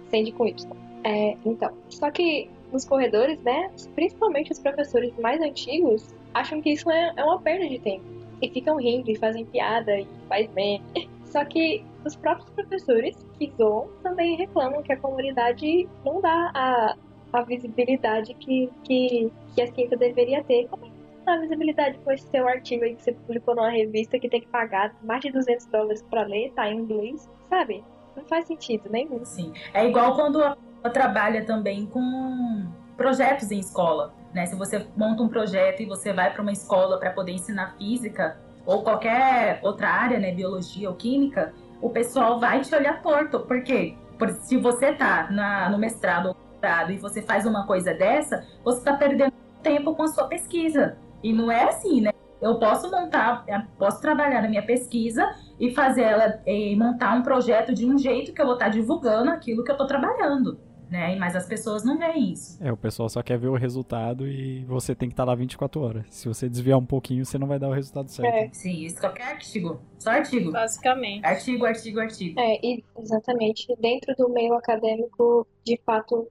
[0.10, 0.72] Sand com Y.
[1.04, 6.90] É, então, só que nos corredores, né, principalmente os professores mais antigos, acham que isso
[6.90, 8.04] é, é uma perda de tempo.
[8.42, 10.84] E ficam rindo e fazem piada e faz meme.
[11.26, 16.96] Só que os próprios professores que zoam também reclamam que a comunidade não dá a,
[17.32, 20.68] a visibilidade que, que, que a ciência deveria ter.
[20.68, 24.20] Como é que dá visibilidade com esse seu artigo aí que você publicou numa revista
[24.20, 27.84] que tem que pagar mais de 200 dólares pra ler, tá em inglês, sabe?
[28.16, 29.24] Não faz sentido nenhum.
[29.26, 29.54] Sim.
[29.74, 30.56] É igual quando a
[30.89, 32.67] trabalha também com
[32.98, 34.13] projetos em escola.
[34.34, 34.46] Né?
[34.46, 38.38] Se você monta um projeto e você vai para uma escola para poder ensinar física
[38.65, 43.41] ou qualquer outra área, né, biologia ou química, o pessoal vai te olhar torto.
[43.41, 43.96] Por quê?
[44.17, 48.46] Porque se você tá na, no mestrado ou doutorado e você faz uma coisa dessa,
[48.63, 50.98] você está perdendo tempo com a sua pesquisa.
[51.22, 52.12] E não é assim, né?
[52.41, 57.22] Eu posso montar, eu posso trabalhar na minha pesquisa e fazer ela e montar um
[57.22, 61.15] projeto de um jeito que eu vou estar divulgando aquilo que eu estou trabalhando, né?
[61.15, 62.58] Mas as pessoas não veem isso.
[62.63, 65.82] É, o pessoal só quer ver o resultado e você tem que estar lá 24
[65.82, 66.06] horas.
[66.10, 68.34] Se você desviar um pouquinho, você não vai dar o resultado certo.
[68.34, 68.50] É.
[68.54, 70.52] Sim, isso qualquer artigo, só artigo.
[70.52, 71.26] Basicamente.
[71.26, 72.39] Artigo, artigo, artigo.
[72.39, 73.67] É, e exatamente.
[73.80, 76.28] Dentro do meio acadêmico, de fato,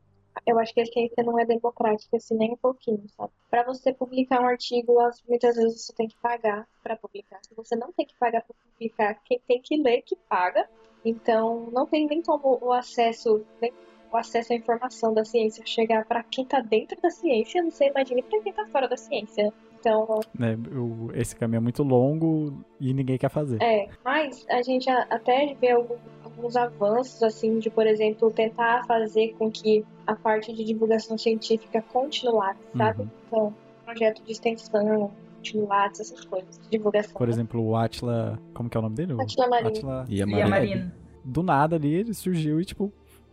[0.46, 3.32] eu acho que a ciência não é democrática assim nem um pouquinho, sabe?
[3.50, 4.94] Para você publicar um artigo,
[5.28, 7.38] muitas vezes você tem que pagar para publicar.
[7.46, 10.68] Se você não tem que pagar para publicar, quem tem que ler que paga.
[11.04, 13.72] Então, não tem nem como o acesso, nem
[14.12, 17.88] o acesso à informação da ciência chegar para quem está dentro da ciência, não sei,
[17.88, 19.52] imagine para quem está fora da ciência.
[19.80, 20.20] Então,
[20.76, 23.60] o, esse caminho é muito longo e ninguém quer fazer.
[23.60, 29.34] É, mas a gente até vê algum, alguns avanços, assim, de, por exemplo, tentar fazer
[29.38, 33.02] com que a parte de divulgação científica continuasse, sabe?
[33.02, 33.08] Uhum.
[33.26, 37.14] Então, projeto de extensão, continuasse, essas coisas, de divulgação.
[37.14, 39.14] Por exemplo, o Atila, como que é o nome dele?
[39.20, 39.68] Atila Marino.
[39.68, 40.06] Atila.
[41.24, 42.92] Do nada ali, ele surgiu e, tipo,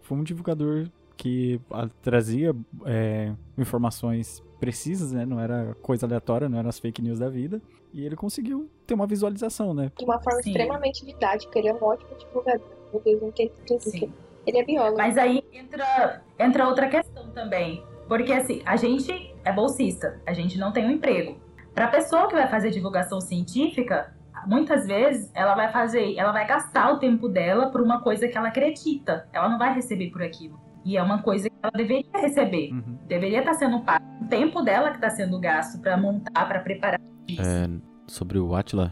[0.10, 1.62] foi um divulgador que
[2.02, 5.24] trazia é, informações precisas, né?
[5.24, 7.62] Não era coisa aleatória, não eram as fake news da vida.
[7.94, 9.92] E ele conseguiu ter uma visualização, né?
[9.96, 10.50] De uma forma Sim.
[10.50, 11.60] extremamente didática.
[11.60, 12.68] Ele é um ótimo divulgador.
[12.92, 13.82] Meu Deus, não tem tudo.
[13.82, 14.12] Sim.
[14.48, 14.98] Ele é biólogo.
[14.98, 17.84] Mas aí entra, entra outra questão também.
[18.08, 21.38] Porque assim, a gente é bolsista, a gente não tem um emprego.
[21.76, 24.12] Para a pessoa que vai fazer divulgação científica,
[24.48, 28.38] muitas vezes ela vai fazer, ela vai gastar o tempo dela por uma coisa que
[28.38, 29.28] ela acredita.
[29.34, 30.60] Ela não vai receber por aquilo.
[30.86, 32.72] E é uma coisa que ela deveria receber.
[32.72, 32.98] Uhum.
[33.08, 34.06] Deveria estar sendo pago.
[34.22, 37.42] O tempo dela que está sendo gasto para montar, para preparar isso.
[37.42, 37.70] É,
[38.08, 38.92] sobre o Atila,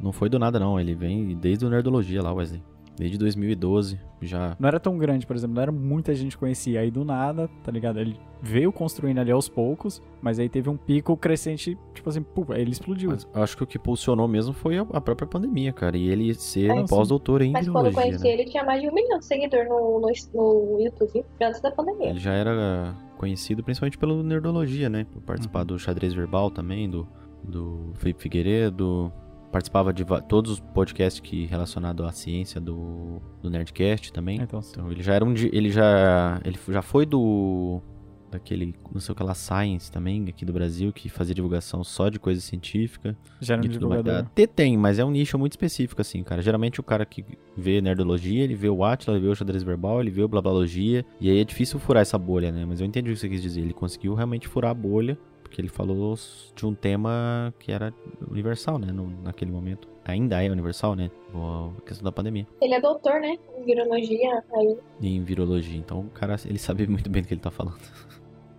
[0.00, 0.78] não foi do nada não.
[0.78, 2.62] Ele vem desde o Nerdologia lá, Wesley.
[2.98, 4.56] Desde 2012 já.
[4.58, 6.80] Não era tão grande, por exemplo, não era muita gente conhecia.
[6.80, 8.00] Aí do nada, tá ligado?
[8.00, 12.44] Ele veio construindo ali aos poucos, mas aí teve um pico crescente, tipo assim, pô,
[12.50, 13.10] aí ele explodiu.
[13.10, 15.96] Mas acho que o que pulsionou mesmo foi a própria pandemia, cara.
[15.96, 18.30] E ele ser um pós-doutor em Mas quando eu conheci né?
[18.30, 22.10] ele, tinha mais de um milhão de seguidores no, no, no YouTube, antes da pandemia.
[22.10, 25.06] Ele já era conhecido principalmente pelo Nerdologia, né?
[25.12, 25.66] Por participar uhum.
[25.66, 27.06] do Xadrez Verbal também, do,
[27.44, 29.12] do Felipe Figueiredo,
[29.50, 34.40] participava de todos os podcasts que relacionado à ciência do, do Nerdcast também.
[34.40, 37.82] Então, então, ele já era um ele já ele já foi do
[38.30, 42.08] daquele, não sei o que lá, Science também, aqui do Brasil, que fazia divulgação só
[42.08, 43.16] de coisa científica.
[43.40, 44.18] Já era um divulgador.
[44.18, 46.42] Até tem, mas é um nicho muito específico, assim, cara.
[46.42, 47.24] Geralmente o cara que
[47.56, 51.04] vê nerdologia, ele vê o Atlas, ele vê o xadrez verbal, ele vê o blablalogia,
[51.20, 52.64] e aí é difícil furar essa bolha, né?
[52.66, 53.60] Mas eu entendi o que você quis dizer.
[53.60, 56.14] Ele conseguiu realmente furar a bolha porque ele falou
[56.54, 57.92] de um tema que era
[58.30, 58.92] universal, né?
[58.92, 59.88] No, naquele momento.
[60.04, 61.10] Ainda é universal, né?
[61.34, 62.46] A questão da pandemia.
[62.60, 63.36] Ele é doutor, né?
[63.56, 64.78] Em virologia aí.
[65.02, 65.78] Em virologia.
[65.78, 67.80] Então o cara, ele sabe muito bem do que ele tá falando.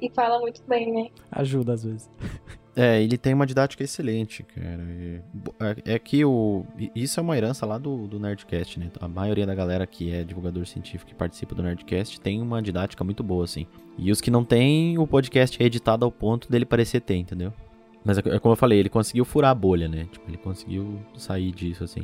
[0.02, 1.10] E fala muito bem, né?
[1.32, 2.10] Ajuda às vezes.
[2.75, 4.84] É, ele tem uma didática excelente, cara.
[5.60, 6.65] É, é, que o.
[6.95, 8.89] Isso é uma herança lá do, do Nerdcast, né?
[8.99, 13.03] A maioria da galera que é divulgador científico que participa do Nerdcast tem uma didática
[13.03, 13.65] muito boa, assim.
[13.97, 17.51] E os que não têm, o podcast é editado ao ponto dele parecer ter, entendeu?
[18.03, 20.08] Mas é, é como eu falei, ele conseguiu furar a bolha, né?
[20.12, 22.01] Tipo, ele conseguiu sair disso, assim.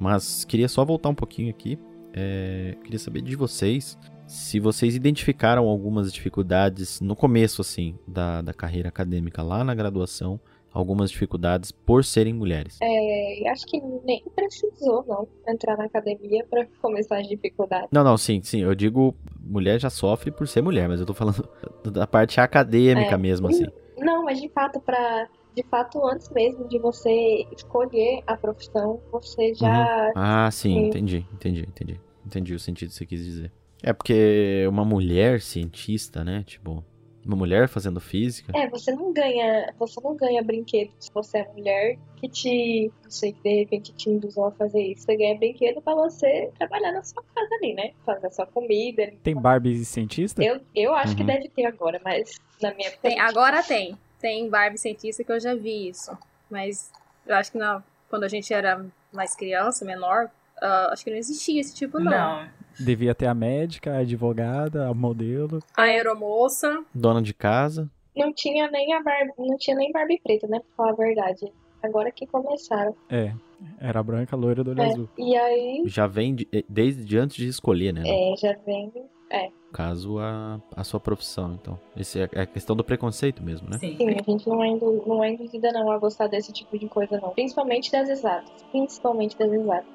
[0.00, 1.78] Mas queria só voltar um pouquinho aqui.
[2.16, 8.54] É, queria saber de vocês se vocês identificaram algumas dificuldades no começo, assim, da, da
[8.54, 10.40] carreira acadêmica, lá na graduação,
[10.72, 12.78] algumas dificuldades por serem mulheres.
[12.82, 17.88] É, acho que nem precisou, não, entrar na academia para começar as dificuldades.
[17.92, 21.14] Não, não, sim, sim, eu digo, mulher já sofre por ser mulher, mas eu tô
[21.14, 21.48] falando
[21.92, 23.66] da parte acadêmica é, mesmo, assim.
[23.98, 29.54] Não, mas de fato, para de fato, antes mesmo de você escolher a profissão, você
[29.54, 29.68] já.
[29.68, 30.12] Uhum.
[30.14, 32.00] Ah, sim, entendi, entendi, entendi.
[32.26, 33.52] Entendi o sentido que você quis dizer.
[33.82, 36.42] É porque uma mulher cientista, né?
[36.46, 36.82] Tipo,
[37.24, 38.52] uma mulher fazendo física.
[38.56, 43.10] É, você não ganha, você não ganha brinquedo se você é mulher que te, não
[43.10, 45.02] sei, de repente te induzou a fazer isso.
[45.02, 47.92] Você ganha brinquedo para você trabalhar na sua casa ali, né?
[48.04, 49.12] Fazer a sua comida.
[49.22, 50.42] Tem Barbie cientista?
[50.42, 51.16] Eu, eu acho uhum.
[51.16, 53.08] que deve ter agora, mas na minha época.
[53.08, 53.96] Tem, agora tem.
[54.24, 56.16] Tem Barbie cientista que eu já vi isso.
[56.50, 56.90] Mas
[57.26, 58.82] eu acho que não, quando a gente era
[59.12, 60.30] mais criança, menor,
[60.62, 62.10] uh, acho que não existia esse tipo, não.
[62.10, 62.48] Não,
[62.80, 65.62] Devia ter a médica, a advogada, a modelo.
[65.76, 66.82] A aeromoça.
[66.94, 67.90] Dona de casa.
[68.16, 70.58] Não tinha nem a Barbie, não tinha nem Barbie preta, né?
[70.58, 71.52] Pra falar a verdade.
[71.82, 72.96] Agora que começaram.
[73.10, 73.34] É.
[73.78, 75.08] Era branca, loira do olho é, azul.
[75.18, 75.82] E aí.
[75.84, 78.04] Já vem de, desde antes de escolher, né?
[78.06, 78.90] É, já vem.
[79.30, 79.50] É.
[79.74, 81.76] Caso a, a sua profissão, então.
[81.96, 83.76] Esse é, é a questão do preconceito mesmo, né?
[83.78, 84.70] Sim, Sim a gente não é,
[85.04, 87.30] não é induzida não a gostar desse tipo de coisa, não.
[87.30, 88.62] Principalmente das exatas.
[88.70, 89.88] Principalmente das exatas.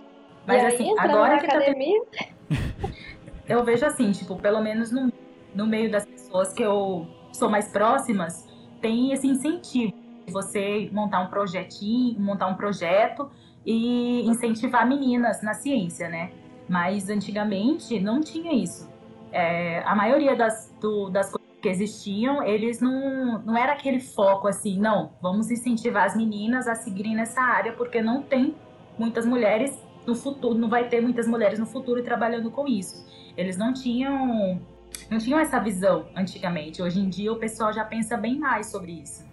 [0.46, 2.02] Mas e assim, aí, agora que academia...
[2.12, 2.26] tá
[3.48, 5.14] eu vejo assim, tipo, pelo menos no,
[5.56, 8.46] no meio das pessoas que eu sou mais próximas,
[8.82, 9.94] tem esse incentivo
[10.26, 13.32] de você montar um projetinho, montar um projeto
[13.66, 16.34] e incentivar meninas na ciência, né?
[16.68, 18.99] Mas antigamente não tinha isso.
[19.32, 24.48] É, a maioria das, do, das coisas que existiam, eles não, não era aquele foco
[24.48, 28.56] assim, não, vamos incentivar as meninas a seguirem nessa área, porque não tem
[28.98, 33.06] muitas mulheres no futuro, não vai ter muitas mulheres no futuro trabalhando com isso.
[33.38, 34.62] Eles não tinham
[35.10, 36.82] não tinham essa visão antigamente.
[36.82, 39.28] Hoje em dia o pessoal já pensa bem mais sobre isso.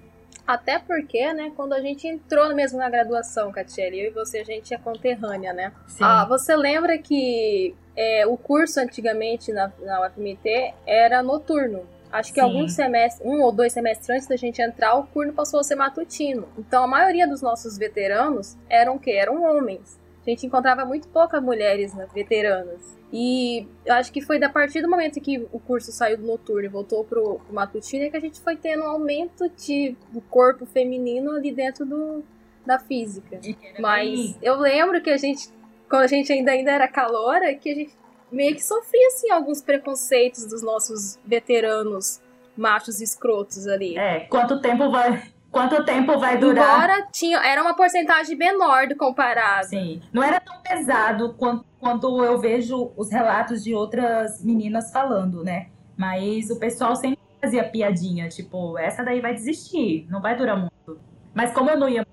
[0.46, 4.44] Até porque, né, quando a gente entrou mesmo na graduação, Catiele, eu e você, a
[4.44, 5.72] gente é conterrânea, né?
[5.88, 6.04] Sim.
[6.04, 11.87] Ah, você lembra que é, o curso antigamente na, na UFMT era noturno?
[12.12, 12.46] Acho que Sim.
[12.46, 15.74] alguns semestres, um ou dois semestres antes da gente entrar, o curso passou a ser
[15.74, 16.48] matutino.
[16.56, 19.12] Então a maioria dos nossos veteranos eram o quê?
[19.12, 19.98] Eram homens.
[20.26, 22.96] A gente encontrava muito poucas mulheres né, veteranas.
[23.12, 26.64] E eu acho que foi a partir do momento que o curso saiu do noturno
[26.64, 30.66] e voltou pro, pro matutino que a gente foi tendo um aumento de, do corpo
[30.66, 32.24] feminino ali dentro do,
[32.66, 33.37] da física.
[33.37, 35.48] Que Mas eu lembro que a gente,
[35.88, 37.96] quando a gente ainda, ainda era caloura, que a gente
[38.31, 42.20] meio que sofria, assim, alguns preconceitos dos nossos veteranos
[42.57, 43.96] machos escrotos ali.
[43.96, 46.77] É, quanto tempo vai, quanto tempo vai durar?
[46.77, 49.68] Embora tinha, era uma porcentagem menor do comparado.
[49.68, 55.44] Sim, não era tão pesado quanto, quanto eu vejo os relatos de outras meninas falando,
[55.44, 55.68] né?
[55.96, 61.01] Mas o pessoal sempre fazia piadinha, tipo, essa daí vai desistir, não vai durar muito.
[61.35, 62.07] Mas como eu não ia,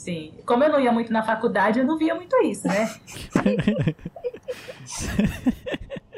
[0.00, 2.88] sim, como eu não ia muito na faculdade, eu não via muito isso, né?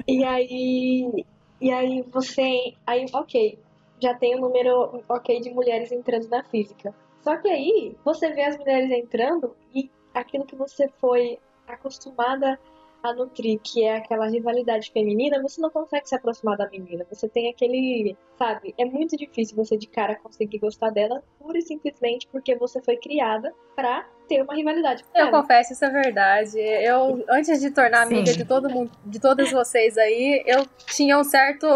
[0.07, 1.25] E aí.
[1.61, 2.75] E aí você.
[2.87, 3.59] Aí, ok.
[4.01, 6.95] Já tem o número ok de mulheres entrando na física.
[7.21, 12.59] Só que aí você vê as mulheres entrando e aquilo que você foi acostumada
[13.03, 17.05] a nutrir, que é aquela rivalidade feminina, você não consegue se aproximar da menina.
[17.11, 21.63] Você tem aquele, sabe, é muito difícil você de cara conseguir gostar dela, pura e
[21.63, 25.41] simplesmente porque você foi criada pra ter uma rivalidade com Eu ela.
[25.43, 26.59] confesso, isso é verdade.
[26.59, 28.39] Eu, antes de tornar amiga Sim.
[28.39, 31.67] de todo mundo, de todas vocês aí, eu tinha um certo.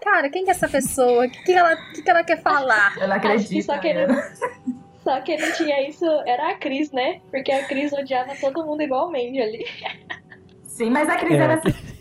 [0.00, 1.26] Cara, quem que é essa pessoa?
[1.26, 2.96] O que, que, ela, que, que ela quer falar?
[2.98, 3.64] Eu não Acho que acredito.
[3.66, 4.02] só que né?
[4.04, 4.14] ele,
[5.02, 7.20] só que ele tinha isso, era a Cris, né?
[7.30, 9.64] Porque a Cris odiava todo mundo igualmente ali.
[10.80, 11.42] Sim, mas a Cris É.
[11.42, 11.74] era assim.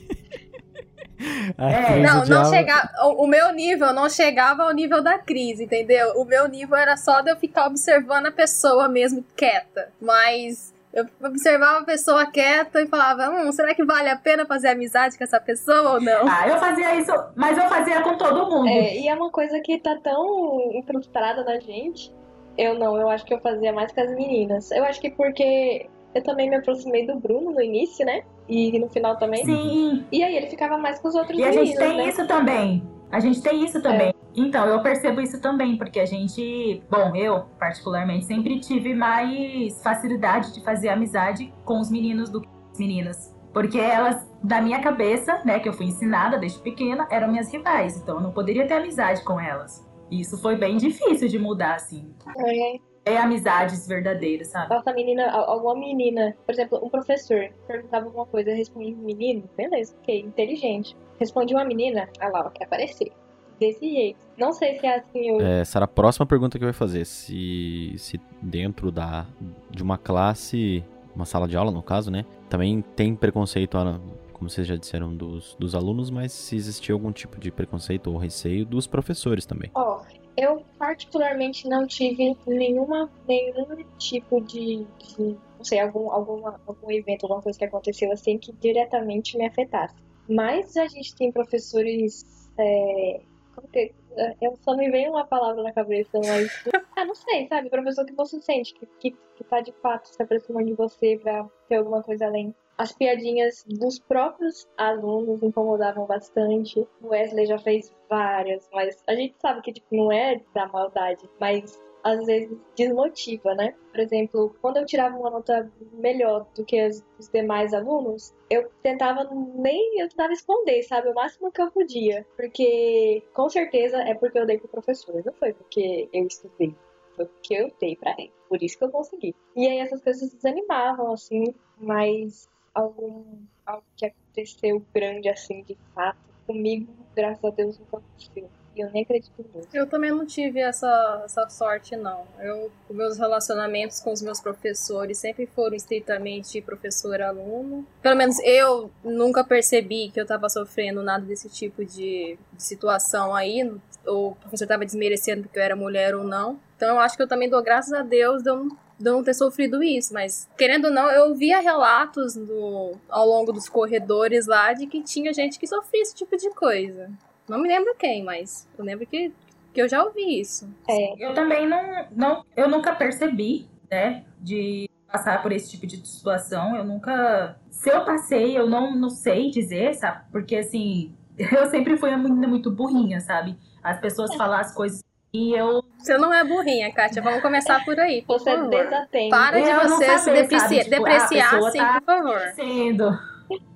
[1.57, 1.99] É.
[1.99, 2.89] Não, não chegava.
[3.03, 6.13] O, o meu nível não chegava ao nível da crise, entendeu?
[6.15, 9.89] O meu nível era só de eu ficar observando a pessoa mesmo quieta.
[10.01, 14.69] Mas eu observava a pessoa quieta e falava: hum, será que vale a pena fazer
[14.69, 16.25] amizade com essa pessoa ou não?
[16.25, 18.69] Ah, eu fazia isso, mas eu fazia com todo mundo.
[18.69, 22.15] É, e é uma coisa que tá tão incrustada na gente.
[22.57, 24.71] Eu não, eu acho que eu fazia mais com as meninas.
[24.71, 28.23] Eu acho que porque eu também me aproximei do Bruno no início, né?
[28.47, 29.45] E no final também.
[29.45, 32.09] Sim, E aí ele ficava mais com os outros E a meninos, gente tem né?
[32.09, 32.83] isso também.
[33.11, 34.13] A gente tem isso também.
[34.35, 40.53] Então, eu percebo isso também, porque a gente, bom, eu particularmente sempre tive mais facilidade
[40.53, 43.35] de fazer amizade com os meninos do que as meninas.
[43.51, 47.97] Porque elas, da minha cabeça, né, que eu fui ensinada desde pequena, eram minhas rivais.
[47.97, 49.87] Então, eu não poderia ter amizade com elas.
[50.11, 52.13] E isso foi bem difícil de mudar, assim.
[52.37, 52.75] É,
[53.09, 54.73] É amizades verdadeiras, sabe?
[54.73, 58.99] Nossa menina, al- alguma menina, por exemplo, um professor perguntava alguma coisa, eu respondia um
[58.99, 60.95] menino, beleza, ok, inteligente.
[61.19, 63.11] Respondi uma menina, a Laura quer aparecer.
[63.59, 64.17] Desse jeito.
[64.37, 65.45] Não sei se é assim hoje.
[65.45, 69.25] É, Sara, a próxima pergunta que vai fazer, se, se dentro da,
[69.69, 70.81] de uma classe,
[71.13, 73.99] uma sala de aula no caso, né, também tem preconceito, ah,
[74.31, 78.17] como vocês já disseram, dos, dos alunos, mas se existia algum tipo de preconceito ou
[78.17, 79.69] receio dos professores também.
[79.75, 79.99] Ó,
[80.39, 87.23] eu particularmente não tive nenhuma, nenhum tipo de, de não sei, algum, alguma, algum evento,
[87.25, 89.93] alguma coisa que aconteceu assim que diretamente me afetasse.
[90.29, 92.23] Mas a gente tem professores,
[92.57, 93.21] é,
[93.59, 96.63] como que, é, eu só me veio uma palavra na cabeça, mas,
[96.95, 100.21] ah, não sei, sabe, professor que você sente, que, que, que tá de fato se
[100.21, 102.55] aproximando de você pra ter alguma coisa além.
[102.77, 106.79] As piadinhas dos próprios alunos incomodavam bastante.
[107.01, 111.29] O Wesley já fez várias, mas a gente sabe que tipo, não é da maldade,
[111.41, 113.75] mas às vezes desmotiva, né?
[113.91, 119.29] Por exemplo, quando eu tirava uma nota melhor do que os demais alunos, eu tentava
[119.55, 121.09] nem, eu tentava esconder, sabe?
[121.09, 122.25] O máximo que eu podia.
[122.35, 126.75] Porque, com certeza, é porque eu dei pro professor, não foi porque eu estudei.
[127.15, 128.31] Foi porque eu dei pra ele.
[128.47, 129.35] Por isso que eu consegui.
[129.55, 133.23] E aí essas coisas desanimavam, assim, mas algum
[133.65, 138.49] algo que aconteceu grande assim de fato comigo graças a Deus nunca aconteceu
[138.81, 142.25] eu nem acredito nisso Eu também não tive essa, essa sorte, não.
[142.39, 147.85] Eu, meus relacionamentos com os meus professores sempre foram estritamente professor-aluno.
[148.01, 153.33] Pelo menos eu nunca percebi que eu estava sofrendo nada desse tipo de, de situação
[153.35, 153.63] aí.
[154.07, 156.59] O professor estava desmerecendo porque eu era mulher ou não.
[156.75, 159.33] Então eu acho que eu também dou graças a Deus de eu, não- não ter
[159.33, 160.13] sofrido isso.
[160.13, 165.01] Mas, querendo ou não, eu via relatos no, ao longo dos corredores lá de que
[165.01, 167.09] tinha gente que sofria esse tipo de coisa.
[167.49, 169.33] Não me lembro quem, mas eu lembro que,
[169.73, 170.69] que eu já ouvi isso.
[170.87, 175.97] é Eu também não, não, eu nunca percebi, né, de passar por esse tipo de
[176.07, 176.75] situação.
[176.75, 180.23] Eu nunca, se eu passei, eu não, não sei dizer, sabe?
[180.31, 183.57] Porque assim, eu sempre fui uma menina muito burrinha, sabe?
[183.83, 185.01] As pessoas falam as coisas
[185.33, 185.83] e eu.
[185.97, 187.21] Você não é burrinha, Kátia.
[187.21, 188.21] Vamos começar por aí.
[188.23, 188.69] Por Você é favor.
[188.69, 189.35] desatenta.
[189.35, 190.79] Para de Eu não você saber, se?
[190.79, 192.39] Tipo, depreciar a pessoa assim, tá- por favor.
[192.55, 193.19] Sendo.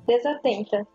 [0.08, 0.88] Desatenta.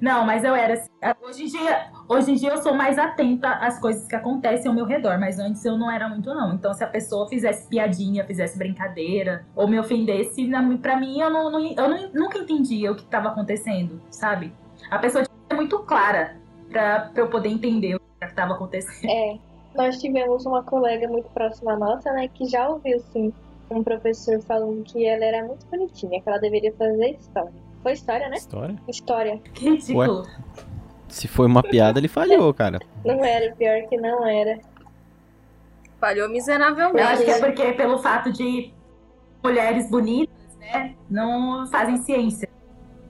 [0.00, 0.90] Não, mas eu era assim.
[1.22, 4.74] Hoje em, dia, hoje em dia eu sou mais atenta às coisas que acontecem ao
[4.74, 6.54] meu redor, mas antes eu não era muito, não.
[6.54, 10.48] Então, se a pessoa fizesse piadinha, fizesse brincadeira, ou me ofendesse,
[10.80, 14.52] pra mim eu, não, eu não- nunca entendia o que estava acontecendo, sabe?
[14.90, 16.36] A pessoa tinha que ser muito clara
[16.70, 19.10] pra, pra eu poder entender o que estava acontecendo.
[19.10, 19.38] É.
[19.74, 23.30] Nós tivemos uma colega muito próxima nossa, né, que já ouviu, sim,
[23.70, 27.65] um professor falando que ela era muito bonitinha, que ela deveria fazer história.
[27.86, 28.36] Foi história, né?
[28.36, 28.76] História?
[28.88, 29.38] História.
[29.54, 30.26] Que ridículo.
[31.08, 32.80] Se foi uma piada, ele falhou, cara.
[33.04, 34.58] Não era, pior que não era.
[36.00, 37.00] Falhou Eu miseravelmente.
[37.00, 38.72] acho que é porque pelo fato de
[39.40, 42.48] mulheres bonitas, né, não fazem ciência.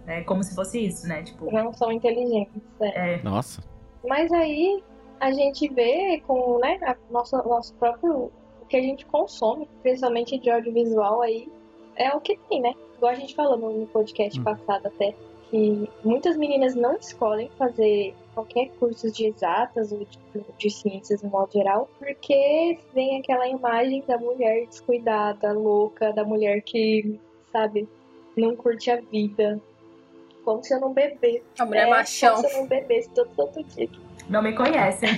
[0.06, 1.22] É como se fosse isso, né?
[1.22, 2.62] Tipo, Não são inteligentes.
[2.78, 3.14] é.
[3.14, 3.62] é, Nossa.
[4.06, 4.84] Mas aí
[5.18, 8.30] a gente vê com né, a nossa, nosso próprio.
[8.60, 11.48] O que a gente consome, principalmente de audiovisual aí,
[11.96, 12.74] é o que tem, né?
[12.96, 14.44] Igual a gente falou no podcast Hum.
[14.44, 15.14] passado até,
[15.50, 20.18] que muitas meninas não escolhem fazer qualquer curso de exatas ou de,
[20.58, 26.60] de ciências no modo geral, porque vem aquela imagem da mulher descuidada, louca, da mulher
[26.62, 27.18] que,
[27.52, 27.88] sabe,
[28.36, 29.60] não curte a vida.
[30.44, 31.42] Como se eu não bebesse.
[31.58, 32.36] A mulher é, machão.
[32.36, 33.88] Como se eu não bebesse todo santo dia.
[34.28, 35.08] não me conhecem.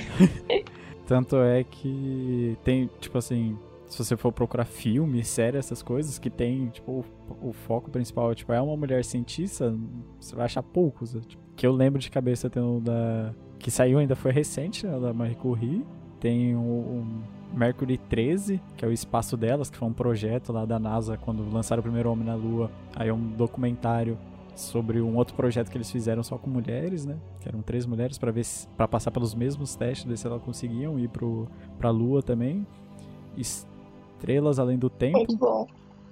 [1.06, 6.28] Tanto é que tem, tipo assim, se você for procurar filme, série, essas coisas, que
[6.28, 7.04] tem, tipo,
[7.40, 9.74] o, o foco principal, tipo, é uma mulher cientista,
[10.20, 11.14] você vai achar poucos.
[11.14, 11.22] né?
[11.26, 13.34] Tipo, que eu lembro de cabeça tem o da.
[13.58, 14.98] Que saiu ainda foi recente, né?
[15.00, 15.84] Da Marie Curie.
[16.20, 17.04] Tem o,
[17.52, 21.48] Mercury 13, que é o espaço delas, que foi um projeto lá da NASA quando
[21.50, 22.70] lançaram o primeiro homem na Lua.
[22.94, 24.18] Aí é um documentário
[24.54, 27.16] sobre um outro projeto que eles fizeram só com mulheres, né?
[27.40, 28.44] Que eram três mulheres para ver
[28.76, 31.48] para passar pelos mesmos testes, ver se elas conseguiam ir pro
[31.78, 32.66] pra Lua também.
[34.18, 35.66] Estrelas além do tempo, Muito bom.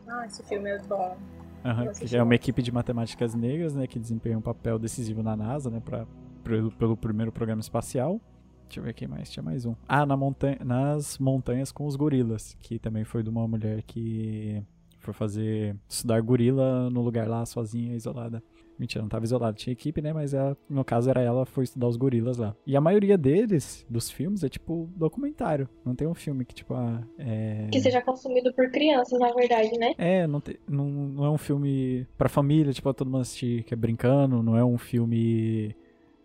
[0.06, 1.16] Ah, esse filme é bom.
[1.64, 5.36] assisti que é uma equipe de matemáticas negras, né, que desempenha um papel decisivo na
[5.36, 6.06] NASA, né, para
[6.44, 8.20] pelo, pelo primeiro programa espacial.
[8.68, 9.74] Deixa eu ver quem mais, tinha mais um.
[9.88, 14.62] Ah, na montanha, nas montanhas com os gorilas, que também foi de uma mulher que
[15.00, 18.42] foi fazer estudar gorila no lugar lá sozinha, isolada.
[18.78, 20.12] Mentira, não tava isolada, tinha equipe, né?
[20.12, 22.54] Mas ela, no caso era ela, foi estudar os gorilas lá.
[22.66, 25.68] E a maioria deles, dos filmes, é tipo documentário.
[25.84, 27.68] Não tem um filme que, tipo, ah, é.
[27.72, 29.94] Que seja consumido por crianças, na verdade, né?
[29.96, 33.72] É, não, te- não, não é um filme pra família, tipo, todo mundo assistir que
[33.72, 35.74] é brincando, não é um filme.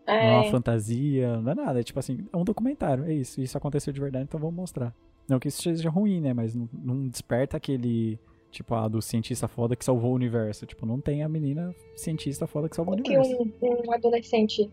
[0.08, 1.80] Não é uma É, fantasia, não é nada.
[1.80, 3.40] É tipo assim, é um documentário, é isso.
[3.42, 4.94] Isso aconteceu de verdade, então vamos mostrar.
[5.30, 6.34] Não que isso seja ruim, né?
[6.34, 8.20] Mas não, não desperta aquele.
[8.52, 10.66] Tipo, ah, do cientista foda que salvou o universo.
[10.66, 13.42] Tipo, não tem a menina cientista foda que salvou o o que universo.
[13.62, 14.70] um, um adolescente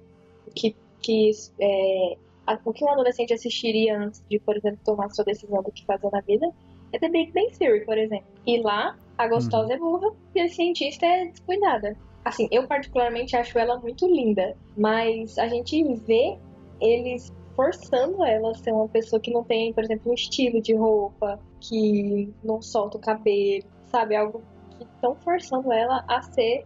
[0.55, 5.25] que, que é, a- o que um adolescente assistiria antes de, por exemplo, tomar sua
[5.25, 6.51] decisão do que fazer na vida
[6.93, 8.27] é The Big Bang Theory, por exemplo.
[8.47, 11.97] E lá, a gostosa é burra e a cientista é descuidada.
[12.25, 16.37] Assim, eu particularmente acho ela muito linda, mas a gente vê
[16.81, 20.77] eles forçando ela a ser uma pessoa que não tem, por exemplo, um estilo de
[20.77, 24.15] roupa, que não solta o cabelo, sabe?
[24.15, 24.41] Algo
[24.79, 26.65] que estão forçando ela a ser,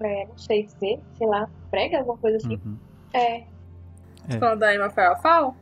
[0.00, 2.60] é, não sei dizer, sei lá, prega, alguma coisa assim.
[2.66, 2.76] Uhum.
[3.12, 3.44] É,
[4.28, 4.38] É.
[4.40, 5.54] Falando da Emma Farrell?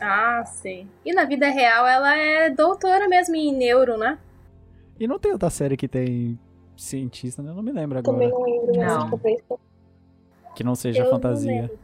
[0.00, 0.86] Ah, sim.
[1.04, 4.16] E na vida real ela é doutora mesmo em neuro, né?
[4.98, 6.38] E não tem outra série que tem
[6.76, 7.50] cientista, né?
[7.50, 8.12] Eu não me lembro agora.
[8.16, 9.10] também não lembro, mas Não.
[9.10, 9.42] talvez.
[10.54, 11.62] Que não seja Eu não fantasia.
[11.62, 11.78] lembro.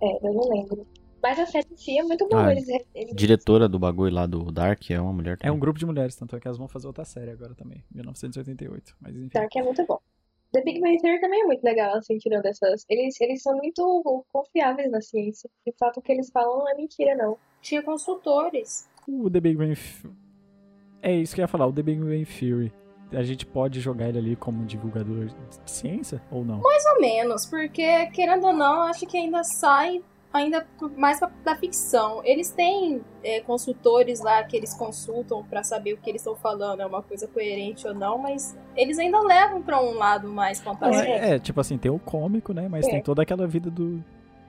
[0.00, 0.86] É, eu não lembro.
[1.28, 2.46] Mas a série em si é muito boa.
[2.46, 5.56] Ah, eles, eles- Diretora do bagulho lá do Dark é uma mulher É também.
[5.56, 7.82] um grupo de mulheres, tanto é que elas vão fazer outra série agora também.
[7.92, 8.94] 1988.
[9.00, 9.30] Mas enfim.
[9.34, 9.98] Dark é muito bom.
[10.52, 12.86] The Big Bang Theory também é muito legal, assim, tirando essas.
[12.88, 15.50] Eles, eles são muito confiáveis na ciência.
[15.66, 17.36] De fato, o que eles falam não é mentira, não.
[17.60, 18.88] Tinha consultores.
[19.08, 19.74] O The Big Bang
[21.02, 22.72] É isso que eu ia falar, o The Big Bang Theory.
[23.12, 26.60] A gente pode jogar ele ali como divulgador de ciência ou não?
[26.60, 30.02] Mais ou menos, porque, querendo ou não, acho que ainda sai
[30.36, 32.20] ainda mais pra, da ficção.
[32.24, 36.80] Eles têm é, consultores lá que eles consultam pra saber o que eles estão falando,
[36.80, 41.04] é uma coisa coerente ou não, mas eles ainda levam pra um lado mais fantasioso.
[41.04, 42.68] é, é, tipo assim, tem o cômico, né?
[42.70, 42.90] Mas É.
[42.90, 44.02] tem toda aquela vida do,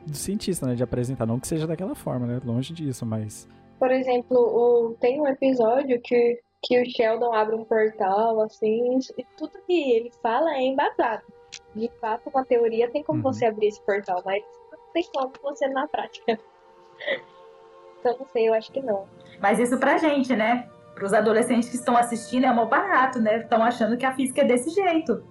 [0.06, 0.76] do cientista, né?
[0.76, 1.26] De apresentar.
[1.26, 2.40] Não que seja daquela forma, né?
[2.46, 3.48] Longe disso, mas.
[3.80, 9.24] Por exemplo, o, tem um episódio que, que o Sheldon abre um portal, assim, e
[9.38, 11.24] tudo que ele fala é embasado.
[11.76, 13.32] De fato, uma teoria tem como Uhum.
[13.34, 14.44] você abrir esse portal, mas
[14.98, 16.39] tem como você na prática.
[18.00, 19.08] Então, não sei, eu acho que não.
[19.41, 20.70] Mas isso pra gente, né?
[20.93, 23.39] Pros adolescentes que estão assistindo é mó barato, né?
[23.39, 25.26] Estão achando que a física é desse jeito.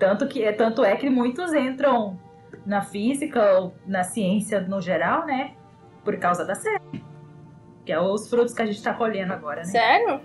[0.00, 2.18] Tanto, que, tanto é que muitos entram
[2.66, 5.54] na física ou na ciência no geral, né?
[6.04, 7.04] Por causa da série.
[7.86, 9.66] Que é os frutos que a gente tá colhendo agora, né?
[9.66, 10.20] Sério?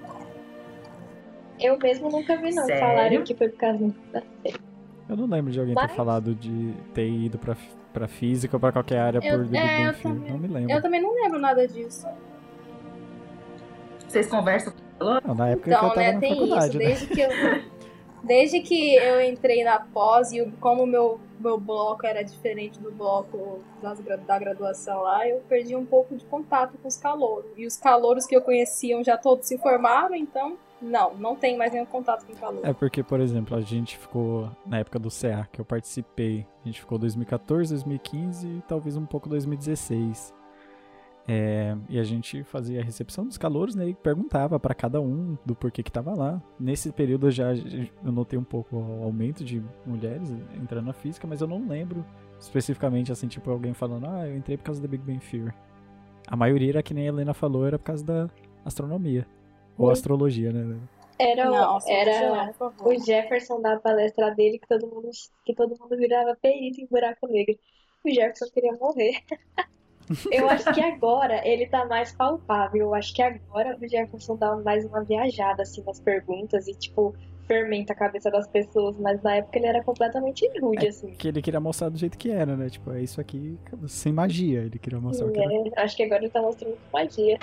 [1.60, 2.82] Eu mesmo nunca vi, não, Sério?
[2.82, 4.73] falarem que foi por causa da série.
[5.10, 7.56] Eu não lembro de alguém ter Mas- falado de ter ido pra,
[7.92, 10.02] pra física ou pra qualquer área Eu- por The Big é, Bang eu Theory.
[10.20, 10.72] também- Não me lembro.
[10.72, 12.08] Eu também não lembro nada disso.
[14.08, 16.78] Vocês conversam Não, na época que Então, eu tava né, na tem faculdade, isso.
[16.78, 16.86] né?
[16.86, 17.30] Desde que eu,
[18.24, 22.92] desde que eu entrei na pós e como o meu, meu bloco era diferente do
[22.92, 27.52] bloco das da graduação lá, eu perdi um pouco de contato com os calouros.
[27.58, 31.72] E os calouros que eu conheciam já todos se formaram, então, não, não tem mais
[31.72, 32.60] nenhum contato com calor.
[32.64, 36.68] É porque, por exemplo, a gente ficou, na época do CA, que eu participei, a
[36.68, 40.34] gente ficou 2014, 2015 e talvez um pouco 2016.
[41.26, 43.88] É, e a gente fazia a recepção dos calouros, né?
[43.88, 46.42] E perguntava pra cada um do porquê que tava lá.
[46.60, 51.26] Nesse período eu já eu notei um pouco o aumento de mulheres entrando na física,
[51.26, 52.06] mas eu não lembro
[52.38, 55.54] especificamente, assim, tipo, alguém falando, ah, eu entrei por causa da Big Bang Theory.
[56.28, 58.30] A maioria era que nem a Helena falou, era por causa da
[58.66, 59.26] astronomia.
[59.78, 59.94] Ou Sim.
[59.94, 60.78] astrologia, né?
[61.20, 62.54] Era, o- Não, era
[62.84, 65.10] o Jefferson da palestra dele que todo mundo,
[65.46, 67.56] que todo mundo virava perito em buraco negro.
[68.04, 69.22] O Jefferson queria morrer.
[70.32, 72.82] Eu acho que agora ele tá mais palpável.
[72.82, 77.16] Eu acho que agora o Jefferson dá mais uma viajada assim nas perguntas e tipo
[77.48, 81.12] fermenta a cabeça das pessoas, mas na época ele era completamente rude assim.
[81.12, 82.70] Que ele queria mostrar do jeito que era, né?
[82.70, 83.58] Tipo, é isso aqui
[83.88, 84.62] sem magia.
[84.62, 85.54] Ele queria mostrar o que era.
[85.54, 87.38] É, acho que agora ele tá mostrando com magia.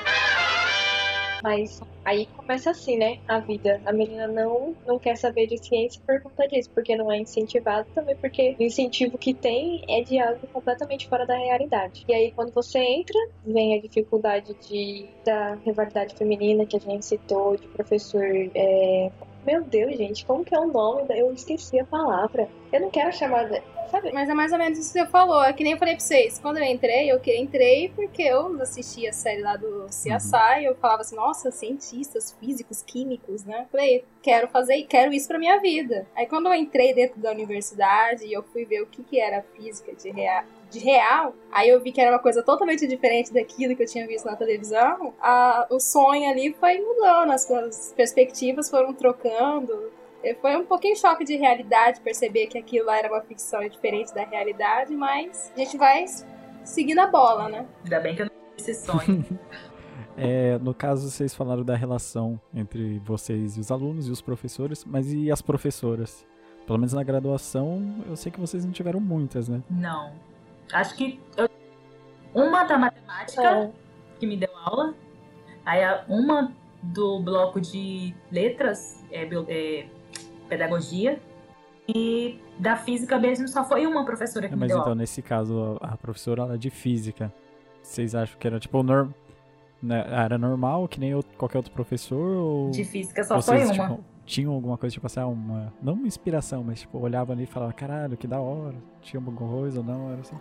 [1.42, 3.18] Mas aí começa assim, né?
[3.26, 3.80] A vida.
[3.84, 7.88] A menina não, não quer saber de ciência por conta disso, porque não é incentivado,
[7.94, 12.04] também porque o incentivo que tem é de algo completamente fora da realidade.
[12.08, 17.04] E aí, quando você entra, vem a dificuldade de, da rivalidade feminina que a gente
[17.06, 18.24] citou, de professor.
[18.54, 19.10] é,
[19.46, 21.04] Meu Deus, gente, como que é o nome?
[21.10, 22.48] Eu esqueci a palavra.
[22.72, 23.48] Eu não quero chamar.
[23.90, 24.12] Sabe?
[24.12, 25.42] Mas é mais ou menos isso que você falou.
[25.42, 26.38] É que nem eu falei pra vocês.
[26.38, 30.64] Quando eu entrei, eu entrei porque eu assisti a série lá do CSI.
[30.64, 33.66] Eu falava assim, nossa, cientistas, físicos, químicos, né?
[33.70, 36.06] Falei, quero fazer, quero isso pra minha vida.
[36.14, 39.42] Aí quando eu entrei dentro da universidade e eu fui ver o que, que era
[39.56, 43.74] física de real, de real, aí eu vi que era uma coisa totalmente diferente daquilo
[43.74, 45.12] que eu tinha visto na televisão.
[45.20, 49.90] A- o sonho ali foi mudando, as, as perspectivas foram trocando.
[50.40, 54.24] Foi um pouquinho choque de realidade perceber que aquilo lá era uma ficção diferente da
[54.24, 56.04] realidade, mas a gente vai
[56.64, 57.66] seguindo a bola, né?
[57.84, 59.24] Ainda bem que eu não tive esse sonho.
[60.16, 64.84] É, no caso, vocês falaram da relação entre vocês e os alunos e os professores,
[64.84, 66.26] mas e as professoras?
[66.66, 69.62] Pelo menos na graduação, eu sei que vocês não tiveram muitas, né?
[69.70, 70.12] não.
[70.72, 71.48] Acho que eu...
[72.34, 73.70] uma da matemática É,
[74.18, 74.94] que me deu aula,
[75.64, 76.52] aí a- uma
[76.82, 79.86] do bloco de letras, é, é,
[80.50, 81.18] pedagogia,
[81.88, 84.94] e da física mesmo só foi uma professora que É, me mas então, aula.
[84.94, 87.32] nesse caso, a professora ela é de física.
[87.82, 89.10] Vocês acham que era tipo norm...
[89.82, 92.36] né, era normal, que nem qualquer outro professor?
[92.36, 93.88] Ou De física só vocês foi uma.
[93.88, 95.72] tipo, tinham alguma coisa, tipo assim, ah, uma.
[95.82, 98.76] Não uma inspiração, mas tipo, olhavam ali e falavam, caralho, que da hora.
[99.00, 100.12] Tinha alguma coisa ou não?
[100.12, 100.36] Era assim.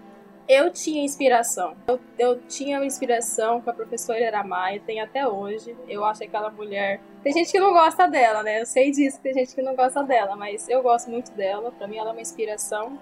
[0.50, 1.76] Eu tinha inspiração.
[1.88, 5.78] Eu, eu tinha inspiração com a professora Eramaia, tem até hoje.
[5.88, 7.00] Eu acho aquela mulher.
[7.24, 8.60] Tem gente que não gosta dela, né?
[8.62, 11.72] Eu sei disso, tem gente que não gosta dela, mas eu gosto muito dela.
[11.72, 12.97] Pra mim, ela é uma inspiração.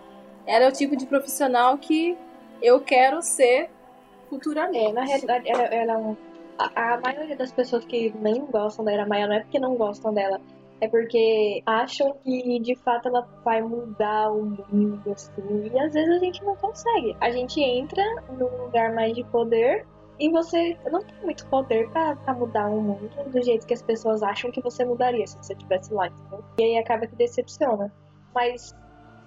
[0.46, 2.18] Ela é o tipo de profissional que
[2.62, 3.70] eu quero ser
[4.30, 4.90] futuramente.
[4.90, 6.18] É, na realidade, ela, ela é um-
[6.58, 9.76] a, a maioria das pessoas que nem gostam da Era Maia não é porque não
[9.76, 10.42] gostam dela,
[10.80, 16.16] é porque acham que de fato ela vai mudar o mundo, assim, e às vezes
[16.16, 17.16] a gente não consegue.
[17.20, 19.86] A gente entra num lugar mais de poder
[20.20, 24.24] e você não tem muito poder pra, mudar o mundo do jeito que as pessoas
[24.24, 26.10] acham que você mudaria se você estivesse lá?
[26.60, 27.92] E aí acaba que decepciona.
[28.34, 28.76] Mas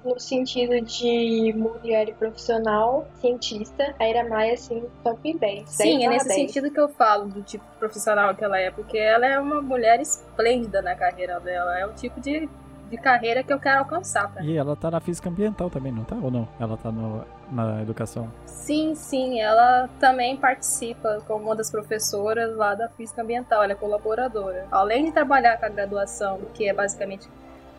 [0.04, 5.68] no sentido de mulher e profissional, cientista, a Ira Maia, assim, top 10.
[5.68, 6.40] Sim, 10 é nesse 10.
[6.40, 10.00] sentido que eu falo do tipo profissional que ela é, porque ela é uma mulher
[10.00, 11.78] esplêndida na carreira dela.
[11.78, 12.48] É o tipo de,
[12.90, 14.32] de carreira que eu quero alcançar.
[14.32, 14.52] Pra mim.
[14.52, 16.16] E ela tá na física ambiental também, não tá?
[16.16, 16.48] Ou não?
[16.58, 18.30] Ela tá no- na educação.
[18.46, 23.76] Sim, sim, ela também participa como uma das professoras lá da física ambiental, ela é
[23.76, 24.66] colaboradora.
[24.70, 27.28] Além de trabalhar com a graduação, que é basicamente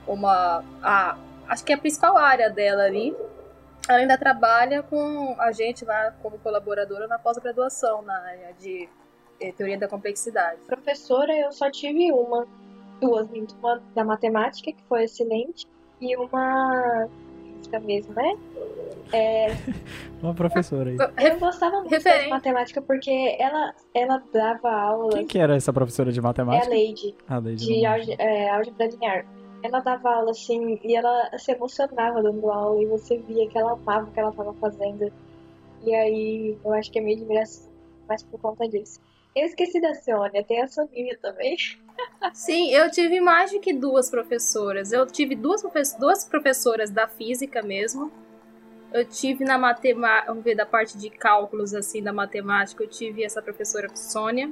[0.07, 0.63] uma.
[0.84, 1.15] A,
[1.52, 3.16] acho que é a principal área dela ali.
[3.88, 8.88] Ela ainda trabalha com a gente lá como colaboradora na pós-graduação, na área de
[9.39, 10.62] eh, teoria da complexidade.
[10.66, 12.47] Professora, eu só tive uma,
[13.02, 15.68] duas, minto, uma da matemática, que foi excelente,
[15.99, 17.08] e uma
[17.58, 18.34] física mesmo, né?
[20.22, 20.97] Uma professora aí.
[21.18, 22.26] Eu gostava muito Referente.
[22.26, 25.14] de matemática porque ela, ela dava aula.
[25.18, 26.70] Quem que era essa professora de É a matemática?
[26.70, 27.84] Lady, Ah, Lady de
[28.20, 29.26] é, álgebra linear.
[29.64, 33.74] Ela dava aula assim e ela se emocionava dando aula e você via que ela
[33.74, 35.12] amava o que ela estava fazendo.
[35.84, 37.72] E aí eu acho que é meio admiração,
[38.07, 38.99] mas por conta disso.
[39.36, 41.55] Eu esqueci da Sônia, tem a Soninha também.
[42.34, 44.91] Sim, eu tive mais do que duas professoras.
[44.91, 45.64] Eu tive duas,
[45.97, 48.12] duas professoras da física mesmo.
[48.91, 53.24] Eu tive na matemática, vamos ver, da parte de cálculos, assim, da matemática, eu tive
[53.24, 54.51] essa professora Sônia,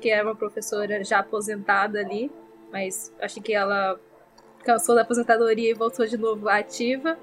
[0.00, 2.30] que era uma professora já aposentada ali,
[2.70, 3.98] mas acho que ela
[4.64, 7.16] cansou da aposentadoria e voltou de novo ativa.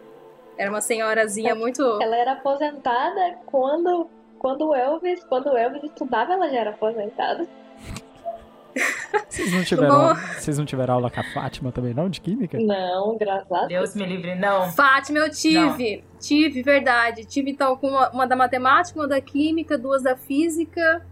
[0.57, 1.81] Era uma senhorazinha muito.
[2.01, 4.09] Ela era aposentada quando,
[4.39, 7.47] quando o Elvis, quando o Elvis estudava, ela já era aposentada.
[9.29, 12.59] Vocês não tiveram, vocês não tiveram aula com a Fátima também, não, de química?
[12.59, 13.93] Não, graças a Deus.
[13.93, 14.71] Deus me livre, não.
[14.71, 15.97] Fátima, eu tive.
[15.97, 16.19] Não.
[16.19, 17.25] Tive, verdade.
[17.25, 21.05] Tive, então, com uma, uma da matemática, uma da química, duas da física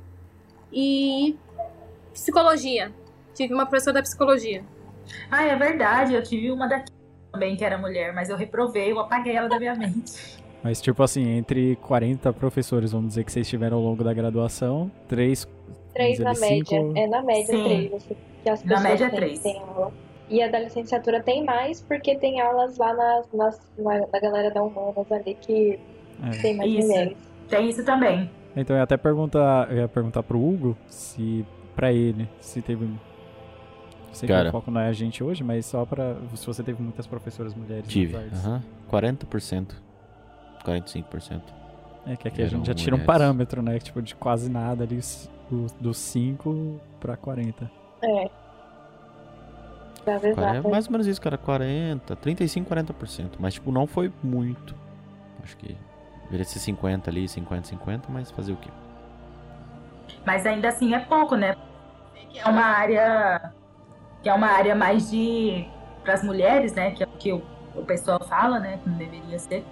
[0.71, 1.35] e
[2.13, 2.91] psicologia.
[3.33, 4.63] Tive uma professora da psicologia.
[5.29, 6.13] Ah, é verdade.
[6.13, 6.83] Eu tive uma da
[7.31, 10.37] também que era mulher, mas eu reprovei, eu apaguei ela da minha mente.
[10.63, 14.89] Mas, tipo assim, entre 40 professores, vamos dizer que vocês tiveram ao longo da graduação,
[15.07, 15.45] três
[15.95, 16.81] Três na média.
[16.81, 16.97] Cinco...
[16.97, 17.63] É na média Sim.
[17.63, 18.07] três.
[18.43, 19.39] Que as na média têm, três.
[19.39, 19.93] Têm aula.
[20.29, 24.51] E a da licenciatura tem mais, porque tem aulas lá nas, nas, na, na galera
[24.51, 25.79] da Humanas ali que
[26.21, 26.41] é.
[26.41, 26.87] tem mais isso.
[26.87, 27.17] mulheres.
[27.47, 28.29] Tem isso também.
[28.55, 31.45] Então eu ia até perguntar, eu ia perguntar pro Hugo se
[31.75, 32.89] pra ele, se teve.
[34.15, 36.15] Sei Cara, que o foco não é a gente hoje, mas só pra.
[36.35, 37.85] Se você teve muitas professoras mulheres.
[37.87, 38.15] Tive.
[38.15, 38.63] Aham.
[38.89, 39.27] Uh -huh.
[39.27, 39.75] 40%.
[40.63, 41.41] 45%.
[42.07, 43.77] É que aqui a gente já tira um parâmetro, né?
[43.77, 44.99] Tipo, de quase nada ali
[45.49, 47.69] do, dos 5 para 40.
[48.01, 48.29] É.
[50.07, 51.37] É mais ou menos isso, cara.
[51.37, 53.31] 40, 35, 40%.
[53.37, 54.75] Mas, tipo, não foi muito.
[55.43, 55.75] Acho que
[56.25, 58.69] deveria ser 50 ali, 50, 50, mas fazer o quê?
[60.25, 61.55] Mas ainda assim é pouco, né?
[62.35, 63.53] É uma área
[64.25, 65.67] que é uma área mais de
[66.03, 66.89] para as mulheres, né?
[66.89, 67.43] Que é o que o,
[67.75, 68.79] o pessoal fala, né?
[68.79, 69.63] Que não deveria ser.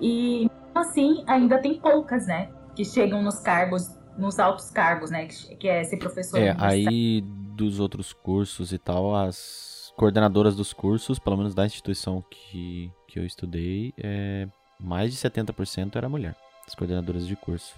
[0.00, 2.48] E assim ainda tem poucas, né?
[2.74, 5.26] Que chegam nos cargos nos altos cargos, né?
[5.26, 6.40] Que, que é ser professor.
[6.40, 12.24] É, aí dos outros cursos e tal, as coordenadoras dos cursos, pelo menos da instituição
[12.30, 14.48] que, que eu estudei, é,
[14.80, 16.34] mais de 70% era mulher,
[16.66, 17.74] as coordenadoras de curso.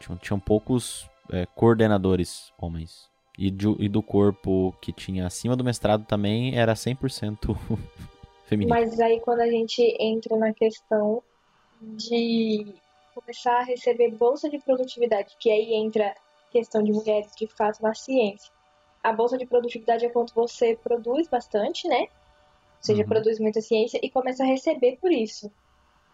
[0.00, 3.09] Tinham, tinham poucos é, coordenadores homens.
[3.40, 7.56] E, de, e do corpo que tinha acima do mestrado também era 100%
[8.44, 8.78] feminino.
[8.78, 11.22] Mas aí quando a gente entra na questão
[11.80, 12.66] de
[13.14, 16.14] começar a receber bolsa de produtividade, que aí entra
[16.50, 18.52] questão de mulheres de fato na ciência.
[19.02, 22.00] A bolsa de produtividade é quanto você produz bastante, né?
[22.00, 22.08] Ou
[22.82, 23.08] seja, uhum.
[23.08, 25.50] produz muita ciência e começa a receber por isso.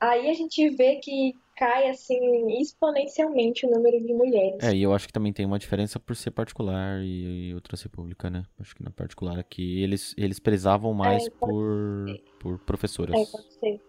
[0.00, 4.62] Aí a gente vê que cai assim exponencialmente o número de mulheres.
[4.62, 7.76] É, e eu acho que também tem uma diferença por ser particular e, e outra
[7.76, 8.44] ser pública, né?
[8.60, 12.06] Acho que na particular aqui eles, eles prezavam mais é, por,
[12.38, 13.14] por professoras.
[13.14, 13.80] É, pode ser.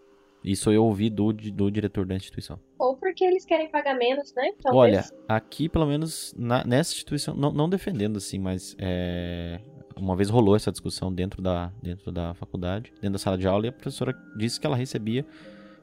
[0.43, 2.57] Isso eu ouvi do, do diretor da instituição.
[2.79, 4.53] Ou porque eles querem pagar menos, né?
[4.61, 4.73] Talvez.
[4.73, 9.59] Olha, aqui pelo menos na, nessa instituição, não, não defendendo assim, mas é,
[9.97, 13.65] uma vez rolou essa discussão dentro da, dentro da faculdade, dentro da sala de aula,
[13.65, 15.25] e a professora disse que ela recebia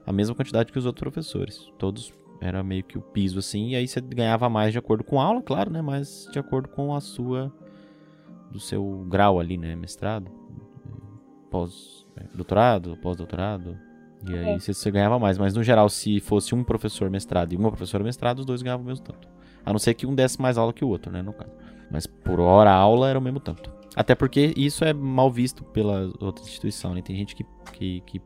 [0.06, 1.72] a mesma quantidade que os outros professores.
[1.78, 5.20] Todos era meio que o piso assim, e aí você ganhava mais de acordo com
[5.20, 5.80] a aula, claro, né?
[5.80, 7.52] Mas de acordo com a sua
[8.50, 9.74] do seu grau ali, né?
[9.74, 10.30] Mestrado,
[11.50, 13.76] pós é, doutorado, pós-doutorado,
[14.28, 14.58] e aí é.
[14.58, 15.36] você, você, ganhava mais.
[15.38, 18.84] Mas no geral, se fosse um professor mestrado e uma professora mestrado, os dois ganhavam
[18.84, 19.28] o mesmo tanto.
[19.64, 21.22] A não ser que um desse mais aula que o outro, né?
[21.22, 21.52] No caso.
[21.90, 23.70] Mas por hora aula era o mesmo tanto.
[23.96, 27.02] Até porque isso é mal visto pela outra instituição, né?
[27.02, 28.20] Tem gente que, que, que,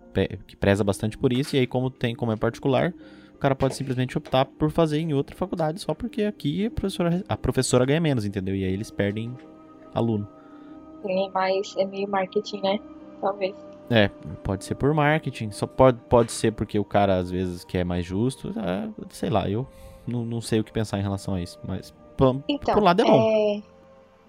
[0.47, 2.95] que preza bastante por isso, e aí, como tem como é particular,
[3.35, 7.25] o cara pode simplesmente optar por fazer em outra faculdade só porque aqui a professora,
[7.29, 8.55] a professora ganha menos, entendeu?
[8.55, 9.33] E aí eles perdem
[9.95, 10.27] aluno.
[11.03, 12.81] Sim, mas é meio marketing, né?
[13.21, 13.55] Talvez.
[13.91, 14.09] É,
[14.43, 18.05] pode ser por marketing, só pode, pode ser porque o cara às vezes quer mais
[18.05, 19.67] justo, é, sei lá, eu
[20.07, 23.01] não, não sei o que pensar em relação a isso, mas por, então, por lado
[23.01, 23.31] é bom.
[23.31, 23.63] É,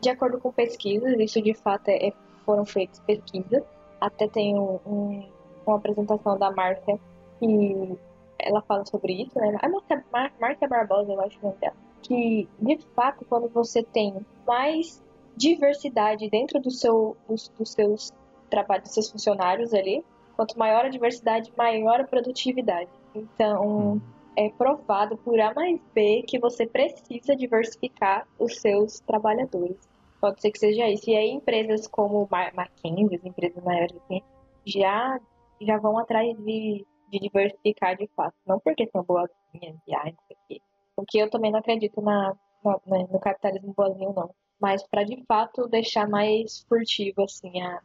[0.01, 2.13] de acordo com pesquisas, isso de fato é,
[2.45, 3.63] foram feitas pesquisas,
[3.99, 5.29] até tem um, um,
[5.65, 6.99] uma apresentação da Marta
[7.39, 7.97] que
[8.39, 9.57] ela fala sobre isso, né?
[9.61, 9.69] A
[10.11, 15.03] Mar, Marta Barbosa, eu acho o nome dela, que de fato quando você tem mais
[15.35, 18.11] diversidade dentro do seu, dos, dos seus
[18.49, 20.03] trabalho dos seus funcionários ali.
[20.35, 22.89] Quanto maior a diversidade, maior a produtividade.
[23.13, 24.01] Então, hum.
[24.35, 29.77] é provado por A mais B que você precisa diversificar os seus trabalhadores.
[30.19, 31.09] Pode ser que seja isso.
[31.09, 34.21] E aí, empresas como Mackenzie, as empresas maiores assim,
[34.65, 35.19] já,
[35.61, 38.35] já vão atrás de, de diversificar de fato.
[38.45, 40.61] Não porque são boazinhas e ai, não sei o.
[40.95, 44.29] Porque eu também não acredito na, na, no capitalismo boazinho, não.
[44.59, 47.79] Mas para de fato deixar mais furtivo assim a,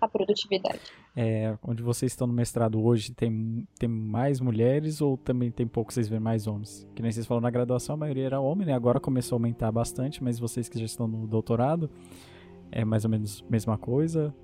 [0.00, 0.80] a produtividade.
[1.16, 5.92] É, onde vocês estão no mestrado hoje, tem, tem mais mulheres ou também tem pouco,
[5.92, 6.88] vocês veem mais homens?
[6.94, 8.74] Que nem vocês falaram na graduação, a maioria era homem, né?
[8.74, 11.90] Agora começou a aumentar bastante, mas vocês que já estão no doutorado,
[12.70, 14.34] é mais ou menos a mesma coisa?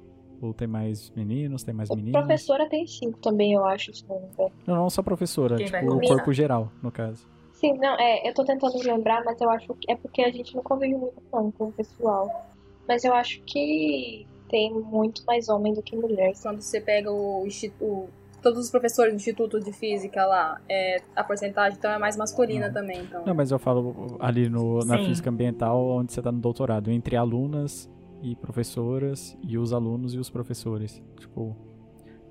[0.40, 2.20] Ou tem mais meninos, tem mais meninas?
[2.20, 4.52] Professora tem cinco também, eu acho, se não me engano.
[4.66, 7.26] Não, não só professora, Quem tipo o corpo geral, no caso.
[7.52, 10.54] Sim, não, é, eu tô tentando lembrar, mas eu acho que é porque a gente
[10.54, 12.46] não convive muito não, com o pessoal.
[12.86, 16.32] Mas eu acho que tem muito mais homem do que mulher.
[16.42, 18.08] Quando você pega o instituto.
[18.42, 22.66] Todos os professores do Instituto de Física lá, é, a porcentagem então é mais masculina
[22.68, 22.74] Não.
[22.74, 23.00] também.
[23.00, 23.24] Então.
[23.26, 25.06] Não, mas eu falo ali no, na Sim.
[25.06, 27.90] física ambiental, onde você tá no doutorado, entre alunas
[28.22, 31.02] e professoras, e os alunos e os professores.
[31.18, 31.56] Tipo,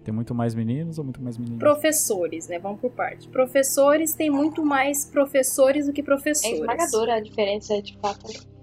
[0.05, 1.59] tem muito mais meninos ou muito mais meninas?
[1.59, 2.59] Professores, né?
[2.59, 3.27] Vamos por parte.
[3.27, 6.59] Professores tem muito mais professores do que É professores.
[6.59, 8.54] esmagadora a diferença, de fato.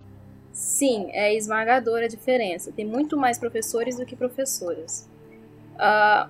[0.52, 2.72] Sim, é esmagadora a diferença.
[2.72, 5.08] Tem muito mais professores do que professoras.
[5.78, 6.28] Ah,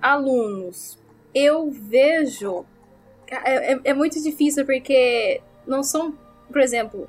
[0.00, 0.98] alunos,
[1.34, 2.64] eu vejo.
[3.30, 6.12] É, é- é muito difícil porque não são,
[6.50, 7.08] por exemplo,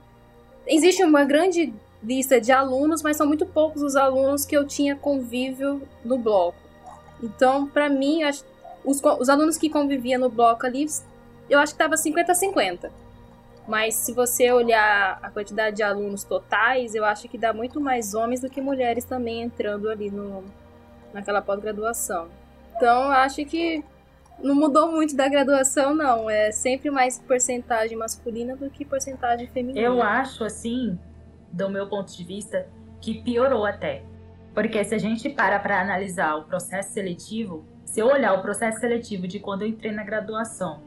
[0.65, 4.95] existe uma grande lista de alunos, mas são muito poucos os alunos que eu tinha
[4.95, 6.57] convívio no bloco.
[7.21, 8.21] Então, pra mim,
[8.83, 10.85] os, os alunos que conviviam no bloco ali,
[11.49, 12.91] eu acho que tava 50-50.
[13.67, 18.13] Mas se você olhar a quantidade de alunos totais, eu acho que dá muito mais
[18.13, 20.43] homens do que mulheres também entrando ali no,
[21.13, 22.27] naquela pós-graduação.
[22.75, 23.83] Então, acho que
[24.41, 26.29] não mudou muito da graduação, não.
[26.29, 29.85] É sempre mais porcentagem masculina do que porcentagem feminina.
[29.85, 30.99] Eu acho, assim,
[31.51, 32.67] do meu ponto de vista,
[32.99, 34.03] que piorou até.
[34.53, 38.79] Porque se a gente para para analisar o processo seletivo, se eu olhar o processo
[38.79, 40.81] seletivo de quando eu entrei na graduação,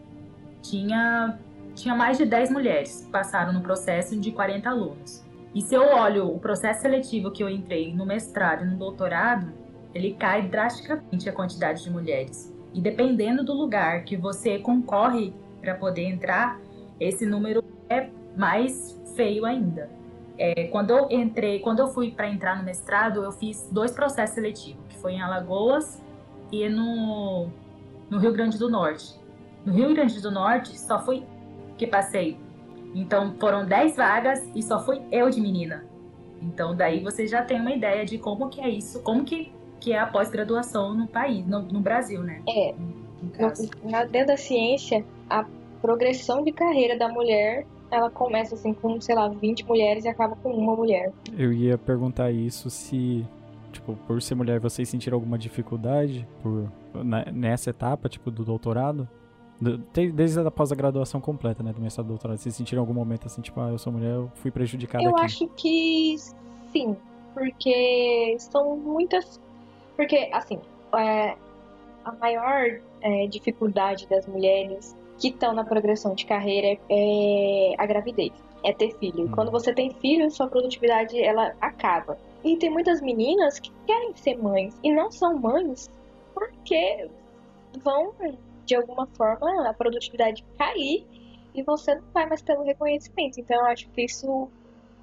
[0.63, 1.39] tinha,
[1.77, 5.25] tinha mais de 10 mulheres que passaram no processo de 40 alunos.
[5.55, 9.53] E se eu olho o processo seletivo que eu entrei no mestrado e no doutorado,
[9.95, 12.53] ele cai drasticamente a quantidade de mulheres.
[12.75, 16.59] E dependendo do lugar que você concorre para poder entrar,
[16.99, 19.89] esse número é mais feio ainda.
[20.39, 24.35] É, quando eu entrei, quando eu fui para entrar no mestrado, eu fiz dois processos
[24.35, 26.03] seletivos, que foi em Alagoas
[26.53, 27.49] e no,
[28.11, 29.19] no Rio Grande do Norte.
[29.65, 31.25] No Rio Grande do Norte, só fui
[31.77, 32.39] que passei.
[32.95, 35.85] Então, foram 10 vagas e só fui eu de menina.
[36.43, 39.93] Então, daí você já tem uma ideia de como que é isso, como que, que
[39.93, 42.43] é a pós-graduação no país, no, no Brasil, né?
[42.49, 42.75] É,
[43.23, 45.45] No na, dentro da ciência, a
[45.83, 50.37] progressão de carreira da mulher, ela começa assim com, sei lá, 20 mulheres e acaba
[50.37, 51.13] com uma mulher.
[51.37, 53.25] Eu ia perguntar isso se,
[53.73, 56.71] tipo, por ser mulher, vocês sentiram alguma dificuldade por,
[57.05, 59.09] na- nessa etapa, tipo, do doutorado?
[59.61, 62.39] Desde a pós-graduação completa, né, do mestrado doutorado.
[62.39, 65.25] Vocês sentiram algum momento assim, tipo, ah, eu sou mulher, eu fui prejudicada Eu aqui?
[65.25, 66.17] acho que
[66.73, 66.97] sim,
[67.33, 69.41] porque são muitas.
[69.97, 70.61] Porque, assim,
[70.95, 71.37] é,
[72.05, 78.33] a maior é, dificuldade das mulheres que estão na progressão de carreira é a gravidez,
[78.63, 79.25] é ter filho.
[79.25, 79.31] Hum.
[79.33, 82.19] Quando você tem filho, sua produtividade ela acaba.
[82.45, 85.91] E tem muitas meninas que querem ser mães e não são mães
[86.35, 87.09] porque
[87.83, 88.13] vão,
[88.67, 91.07] de alguma forma, a produtividade cair
[91.55, 93.41] e você não vai mais ter o reconhecimento.
[93.41, 94.51] Então, eu acho que isso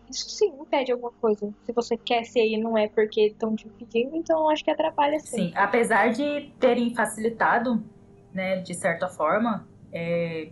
[0.09, 1.51] isso sim impede alguma coisa.
[1.63, 4.69] Se você quer ser e não é porque estão te pedindo, então eu acho que
[4.69, 5.47] atrapalha sim.
[5.47, 7.83] Sim, apesar de terem facilitado,
[8.31, 10.49] né, de certa forma, é,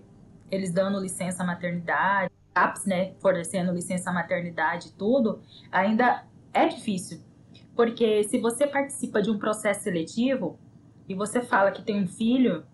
[0.49, 5.41] eles dando licença maternidade, CAPS, né, fornecendo licença maternidade e tudo,
[5.71, 7.21] ainda é difícil.
[7.75, 10.59] Porque se você participa de um processo seletivo
[11.07, 12.65] e você fala que tem um filho,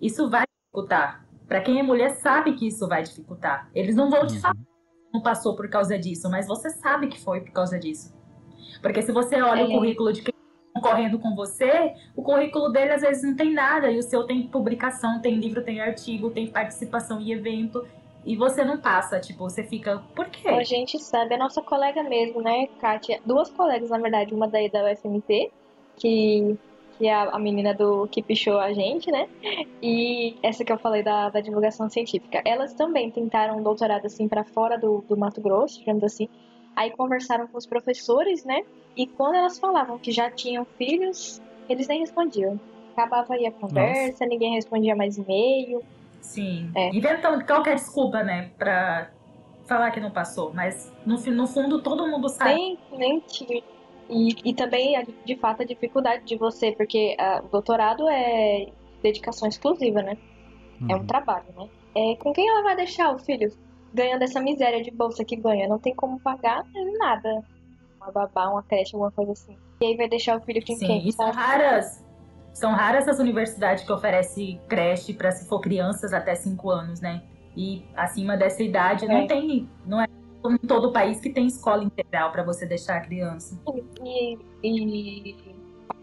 [0.00, 1.26] isso vai dificultar.
[1.48, 3.70] Para quem é mulher sabe que isso vai dificultar.
[3.74, 4.40] Eles não vão te Uhum.
[4.40, 8.14] falar que não passou por causa disso, mas você sabe que foi por causa disso.
[8.82, 9.72] Porque se você olha o É.
[9.72, 13.90] currículo de quem está concorrendo com você, o currículo dele às vezes não tem nada,
[13.90, 17.86] e o seu tem publicação, tem livro, tem artigo, tem participação em evento,
[18.24, 20.64] e você não passa, tipo, você fica, por A quê?
[20.64, 23.20] gente sabe, a nossa colega mesmo, né, Kátia?
[23.24, 25.50] Duas colegas, na verdade, uma daí da UFMT,
[25.96, 26.58] que,
[26.96, 29.28] que é a, a menina do que pichou a gente, né?
[29.82, 32.42] E essa que eu falei da, da divulgação científica.
[32.44, 36.28] Elas também tentaram um doutorado assim para fora do, do Mato Grosso, digamos assim.
[36.74, 38.62] Aí conversaram com os professores, né?
[38.96, 42.58] E quando elas falavam que já tinham filhos, eles nem respondiam.
[42.92, 45.82] Acabava aí a conversa, ninguém respondia mais e-mail.
[46.20, 46.88] Sim, É.
[46.90, 49.10] inventando qualquer desculpa, né, pra
[49.66, 52.54] falar que não passou, mas no, no fundo todo mundo sabe.
[52.54, 53.62] Nem, nem tinha.
[54.08, 54.94] E, e também,
[55.24, 58.66] de fato, a dificuldade de você, porque ah, o doutorado é
[59.02, 60.16] dedicação exclusiva, né?
[60.88, 61.06] É um Uhum.
[61.06, 61.68] trabalho, né?
[61.94, 63.50] É, com quem ela vai deixar o filho
[63.92, 65.66] ganhando essa miséria de bolsa que ganha?
[65.68, 66.62] Não tem como pagar
[66.98, 67.42] nada.
[68.00, 69.56] uma babá, uma creche, alguma coisa assim.
[69.80, 71.08] E aí vai deixar o filho com Sim, quem?
[71.08, 72.04] e são raras.
[72.52, 77.22] São raras as universidades que oferecem creche para se for crianças até 5 anos, né?
[77.56, 79.08] E acima dessa idade É.
[79.08, 80.06] não tem, não é
[80.50, 83.60] em todo o país que tem escola integral para você deixar a criança.
[84.04, 85.56] E, e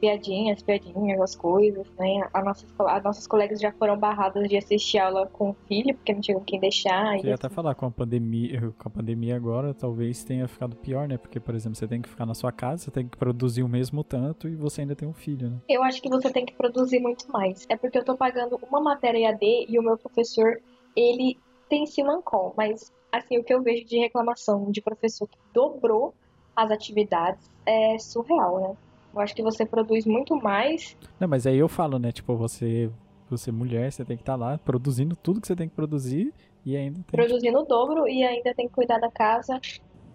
[0.03, 2.27] piadinhas, piadinhas, as coisas, né?
[2.33, 6.13] A nossa, as nossas colegas já foram barradas de assistir aula com o filho, porque
[6.13, 7.17] não tinham quem deixar.
[7.19, 10.75] Eu E ia até falar, com a pandemia, com a pandemia agora, talvez tenha ficado
[10.75, 11.17] pior, né?
[11.17, 13.69] Porque, por exemplo, você tem que ficar na sua casa, você tem que produzir o
[13.69, 15.57] mesmo tanto e você ainda tem um filho, né?
[15.69, 17.65] Eu acho que você tem que produzir muito mais.
[17.69, 20.59] É porque eu tô pagando uma matéria EAD e o meu professor,
[20.97, 21.37] ele
[21.69, 26.13] tem Simancol, mas assim, o que eu vejo de reclamação de professor que dobrou
[26.55, 28.77] as atividades é surreal, né?
[29.13, 30.97] Eu acho que você produz muito mais.
[31.19, 32.11] Não, mas aí eu falo, né?
[32.11, 32.89] Tipo, você,
[33.29, 36.33] você mulher, você tem que estar lá produzindo tudo que você tem que produzir
[36.65, 39.59] e ainda tem Produzindo o dobro e ainda tem que cuidar da casa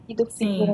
[0.08, 0.66] e do filho,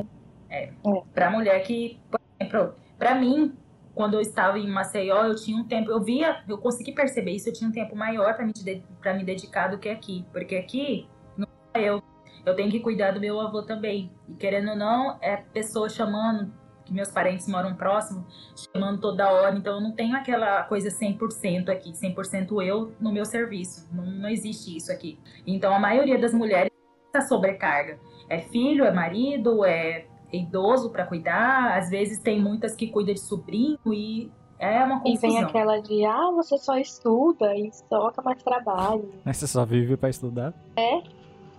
[0.49, 0.73] né?
[1.13, 3.55] Para mulher que, por exemplo, para mim,
[3.95, 7.49] quando eu estava em Maceió, eu tinha um tempo, eu via, eu consegui perceber isso,
[7.49, 10.57] eu tinha um tempo maior para me, de- pra me dedicar do que aqui, porque
[10.57, 11.07] aqui
[11.37, 12.03] não eu,
[12.47, 14.11] eu tenho que cuidar do meu avô também.
[14.29, 16.53] E querendo ou não, é pessoa chamando,
[16.85, 18.27] que meus parentes moram próximo,
[18.73, 23.25] chamando toda hora, então eu não tenho aquela coisa 100% aqui, 100% eu no meu
[23.25, 23.89] serviço.
[23.95, 25.19] Não, não existe isso aqui.
[25.47, 27.99] Então a maioria das mulheres tem essa sobrecarga.
[28.29, 33.21] É filho, é marido, é idoso para cuidar, às vezes tem muitas que cuidam de
[33.21, 35.43] sobrinho e é uma E vem confusão.
[35.49, 39.11] aquela de, ah, você só estuda e soca mais trabalho.
[39.25, 40.53] Mas você só vive pra estudar?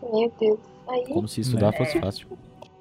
[0.03, 0.59] Meu Deus.
[0.87, 1.77] Aí, Como se estudar É.
[1.77, 2.27] fosse fácil.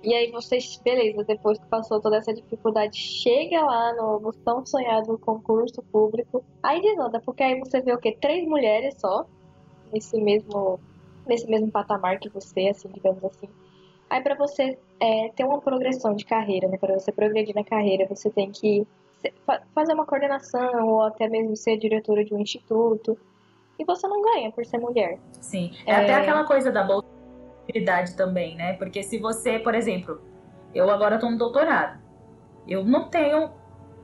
[0.03, 4.65] e aí vocês, beleza, depois que passou toda essa dificuldade, chega lá no, no tão
[4.67, 6.45] sonhado concurso público.
[6.63, 8.17] Aí desanda, porque aí você vê o quê?
[8.21, 9.25] Três mulheres só,
[9.93, 10.79] nesse mesmo,
[11.27, 13.49] nesse mesmo patamar que você, assim, digamos assim.
[14.11, 16.77] Aí pra você é, ter uma progressão de carreira, né?
[16.77, 18.87] Pra você progredir na carreira, você tem que
[19.75, 23.17] fazer uma coordenação ou até mesmo ser diretora de um instituto.
[23.79, 25.19] E você não ganha por ser mulher.
[25.41, 25.73] Sim.
[25.87, 25.95] É, É.
[25.97, 27.09] até aquela coisa da bolsa
[27.67, 28.75] de mobilidade também, né?
[28.75, 30.21] Porque se você, por exemplo,
[30.75, 31.99] eu agora estou no doutorado,
[32.69, 33.51] eu não tenho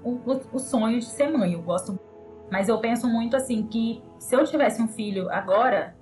[0.02, 1.98] o, o- o sonho de ser mãe, eu gosto,
[2.50, 5.96] mas eu penso muito assim que se eu tivesse um filho agora,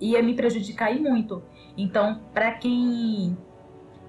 [0.00, 1.42] ia me prejudicar e muito.
[1.76, 3.36] Então, para quem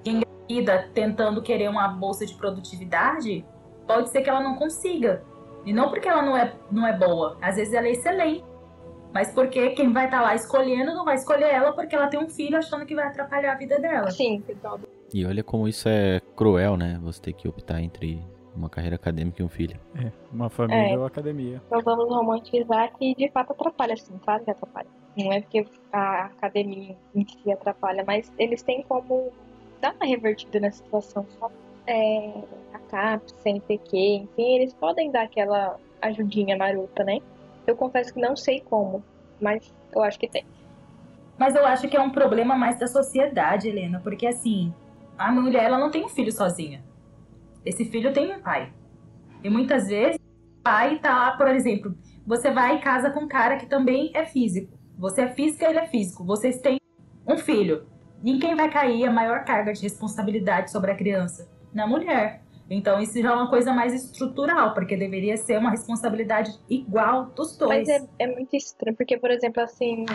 [0.03, 3.45] quem engravida tentando querer uma bolsa de produtividade,
[3.88, 5.24] pode ser que ela não consiga.
[5.66, 8.43] E não porque ela não é, não é boa, às vezes ela é excelente.
[9.14, 12.30] Mas porque quem vai estar lá escolhendo não vai escolher ela porque ela tem um
[12.30, 14.12] filho achando que vai atrapalhar a vida dela.
[14.12, 14.43] Sim,
[15.14, 16.99] E olha como isso é cruel, né?
[17.03, 18.22] Você ter que optar entre
[18.55, 19.80] uma carreira acadêmica e um filho.
[19.95, 20.97] É, uma família É.
[20.97, 21.62] ou academia.
[21.72, 24.88] não vamos romantizar que de fato atrapalha, sim, claro que atrapalha.
[25.18, 29.32] Não é porque a academia em si atrapalha, mas eles têm como
[29.82, 31.26] dar uma revertida nessa situação.
[31.39, 31.49] Só
[31.88, 32.34] é,
[32.74, 37.20] a CAPES, CNPq, enfim, eles podem dar aquela ajudinha marota, né?
[37.70, 39.04] Eu confesso que não sei como,
[39.40, 40.44] mas eu acho que tem.
[41.38, 44.74] Mas eu acho que é um problema mais da sociedade, Helena, porque assim,
[45.16, 46.84] a mulher ela não tem um filho sozinha.
[47.64, 48.74] Esse filho tem um pai.
[49.44, 51.96] E muitas vezes o pai tá lá, por exemplo,
[52.26, 54.76] você vai e casa com um cara que também é físico.
[54.98, 56.26] Você é física, ele é físico.
[56.26, 56.80] Vocês têm
[57.28, 57.86] um filho.
[58.24, 61.48] E em quem vai cair a maior carga de responsabilidade sobre a criança?
[61.72, 62.42] Na mulher.
[62.70, 67.58] Então isso já é uma coisa mais estrutural, porque deveria ser uma responsabilidade igual dos
[67.58, 67.88] dois.
[67.88, 70.06] Mas é, é muito estranho, porque, por exemplo, assim,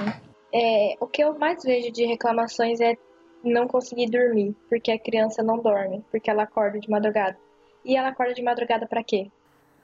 [0.53, 2.97] é, o que eu mais vejo de reclamações é
[3.43, 7.37] não conseguir dormir, porque a criança não dorme, porque ela acorda de madrugada.
[7.85, 9.31] E ela acorda de madrugada pra quê?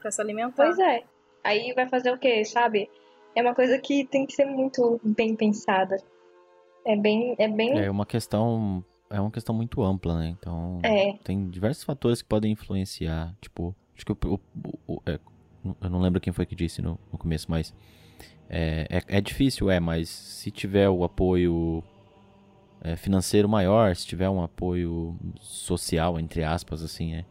[0.01, 0.65] Pra se alimentar.
[0.65, 1.03] Pois é.
[1.43, 2.89] Aí vai fazer o quê, sabe?
[3.35, 5.97] É uma coisa que tem que ser muito bem pensada.
[6.85, 7.35] É bem.
[7.37, 7.79] É bem.
[7.79, 8.83] É uma questão.
[9.11, 10.29] É uma questão muito ampla, né?
[10.29, 10.79] Então.
[10.83, 11.13] É.
[11.23, 13.35] Tem diversos fatores que podem influenciar.
[13.41, 14.17] Tipo, acho que o.
[14.25, 14.39] o-
[14.95, 15.19] o- é,
[15.81, 17.73] eu não lembro quem foi que disse no, no começo, mas.
[18.49, 21.81] É, é, é difícil, é, mas se tiver o apoio
[22.81, 27.25] é, financeiro maior, se tiver um apoio social, entre aspas, assim, é.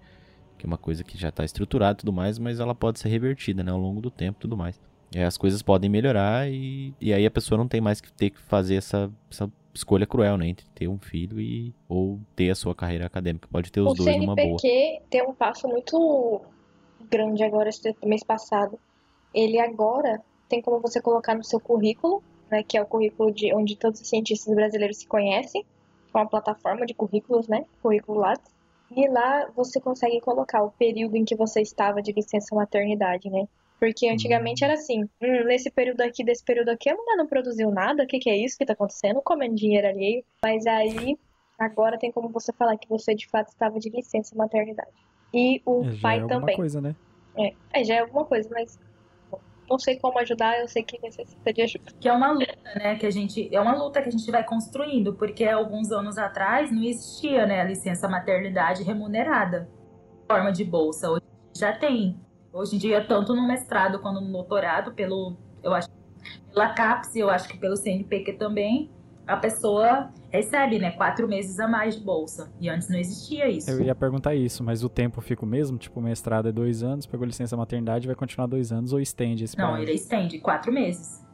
[0.57, 3.09] Que é uma coisa que já está estruturada e tudo mais, mas ela pode ser
[3.09, 3.73] revertida, né?
[3.73, 4.79] Ao longo do tempo e tudo mais.
[5.15, 8.31] É, as coisas podem melhorar e, e aí a pessoa não tem mais que ter
[8.31, 10.49] que fazer essa, essa escolha cruel, né?
[10.49, 13.49] Entre ter um filho e ou ter a sua carreira acadêmica.
[13.51, 14.59] Pode ter os o dois numa boa.
[14.59, 16.41] CNPq tem um passo muito
[17.09, 18.79] grande agora, esse mês passado.
[19.33, 23.55] Ele agora tem como você colocar no seu currículo, né, que é o currículo de
[23.55, 25.65] onde todos os cientistas brasileiros se conhecem,
[26.13, 28.53] é uma plataforma de currículos, né, currículo Lattes.
[28.95, 33.47] E lá você consegue colocar o período em que você estava de licença maternidade, né?
[33.81, 37.71] Porque antigamente era assim, hum, nesse período aqui, desse período aqui, a mulher não produziu
[37.71, 39.23] nada, o que, que é isso que tá acontecendo?
[39.23, 40.23] Comendo dinheiro alheio.
[40.45, 41.17] Mas aí
[41.61, 44.89] Agora tem como você falar que você de fato estava de licença maternidade.
[45.33, 46.57] E o É, já pai é alguma também.
[46.57, 46.97] coisa, né?
[47.37, 48.79] É, é, já é alguma coisa, mas
[49.69, 51.93] não sei como ajudar, eu sei que necessita de ajuda.
[52.01, 54.43] que é uma luta, né, que a gente é uma luta que a gente vai
[54.43, 59.69] construindo, porque alguns anos atrás não existia, né, a licença maternidade remunerada,
[60.25, 61.11] em forma de bolsa.
[61.11, 61.23] Hoje
[61.55, 62.19] já tem.
[62.53, 65.89] Hoje em dia tanto no mestrado quanto no doutorado, pelo eu acho
[66.53, 68.91] pela CAPES, eu acho que pelo CNPq também,
[69.27, 72.53] a pessoa recebe, né, quatro meses a mais de bolsa.
[72.61, 73.71] E antes não existia isso.
[73.71, 75.79] Eu ia perguntar isso, mas o tempo fica o mesmo?
[75.79, 79.45] Tipo, o mestrado é dois anos, pegou licença maternidade, vai continuar dois anos ou estende
[79.45, 79.83] esse Não, prazo?
[79.83, 81.25] ele estende quatro meses.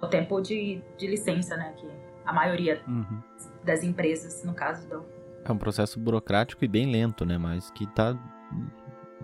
[0.00, 1.86] O tempo de, de licença, né, que
[2.24, 3.20] a maioria Uhum.
[3.64, 5.04] das empresas, no caso, dão.
[5.44, 7.36] É um processo burocrático e bem lento, né?
[7.38, 8.16] Mas que tá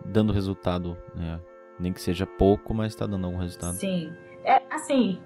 [0.09, 1.41] dando resultado, né?
[1.79, 3.75] Nem que seja pouco, mas tá dando algum resultado.
[3.75, 4.13] Sim.
[4.45, 5.21] É, assim,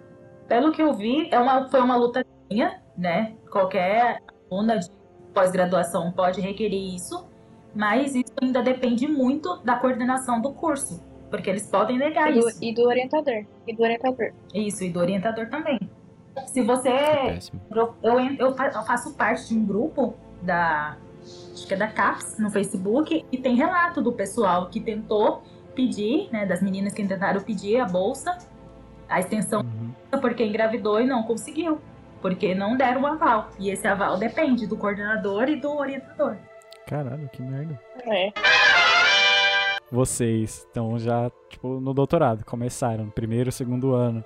[0.47, 3.35] pelo que eu vi, é uma, foi uma luta minha, né?
[3.51, 4.21] Qualquer
[4.51, 4.91] aluna de
[5.33, 7.27] pós-graduação pode requerer isso,
[7.75, 12.49] mas isso ainda depende muito da coordenação do curso, porque eles podem negar E do,
[12.49, 12.59] isso.
[12.63, 13.47] e do orientador.
[13.67, 14.33] E do orientador.
[14.55, 15.79] Isso, e do orientador também.
[16.47, 17.39] Se você É.
[17.71, 20.97] Eu, eu, eu faço parte de um grupo da.
[21.53, 25.43] Acho que é da CAPS no Facebook e tem relato do pessoal que tentou
[25.75, 26.45] pedir, né?
[26.47, 28.37] Das meninas que tentaram pedir a bolsa,
[29.09, 30.21] a extensão, Uhum.
[30.21, 31.79] porque engravidou e não conseguiu.
[32.21, 33.49] Porque não deram o aval.
[33.59, 36.37] E esse aval depende do coordenador e do orientador.
[36.87, 37.81] Caralho, que merda.
[38.07, 38.33] É.
[39.91, 44.25] Vocês estão já, tipo, no doutorado, começaram, primeiro, segundo ano.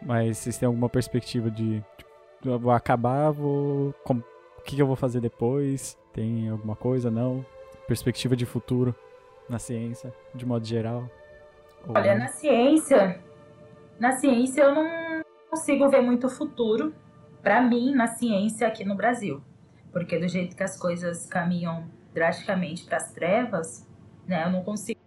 [0.00, 2.10] Mas vocês têm alguma perspectiva de, tipo,
[2.44, 3.94] eu vou acabar, vou.
[4.08, 5.96] o que eu vou fazer depois?
[6.14, 7.10] Tem alguma coisa?
[7.10, 7.44] Não?
[7.88, 8.94] Perspectiva de futuro
[9.48, 11.10] na ciência, de modo geral?
[11.86, 13.20] Ou Olha, na ciência,
[13.98, 16.94] na ciência eu não consigo ver muito futuro
[17.42, 19.42] para mim na ciência aqui no Brasil,
[19.92, 21.84] porque do jeito que as coisas caminham
[22.14, 23.86] drasticamente para as trevas,
[24.26, 25.00] né, eu não consigo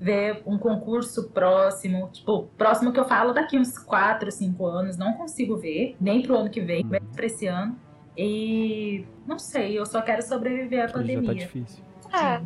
[0.00, 5.12] ver um concurso próximo, tipo, próximo que eu falo daqui uns 4, 5 anos, não
[5.12, 7.78] consigo ver, nem pro ano que vem, nem para esse ano.
[8.22, 11.34] E não sei, eu só quero sobreviver à Que já tá pandemia.
[11.34, 11.82] difícil.
[12.12, 12.42] Ah,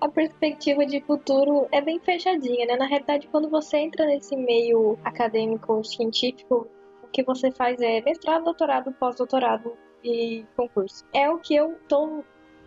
[0.00, 2.76] a perspectiva de futuro é bem fechadinha, né?
[2.76, 6.68] Na realidade, quando você entra nesse meio acadêmico, científico,
[7.02, 9.72] o que você faz é mestrado, doutorado, pós-doutorado
[10.04, 11.04] e concurso.
[11.14, 12.22] É o que eu tô,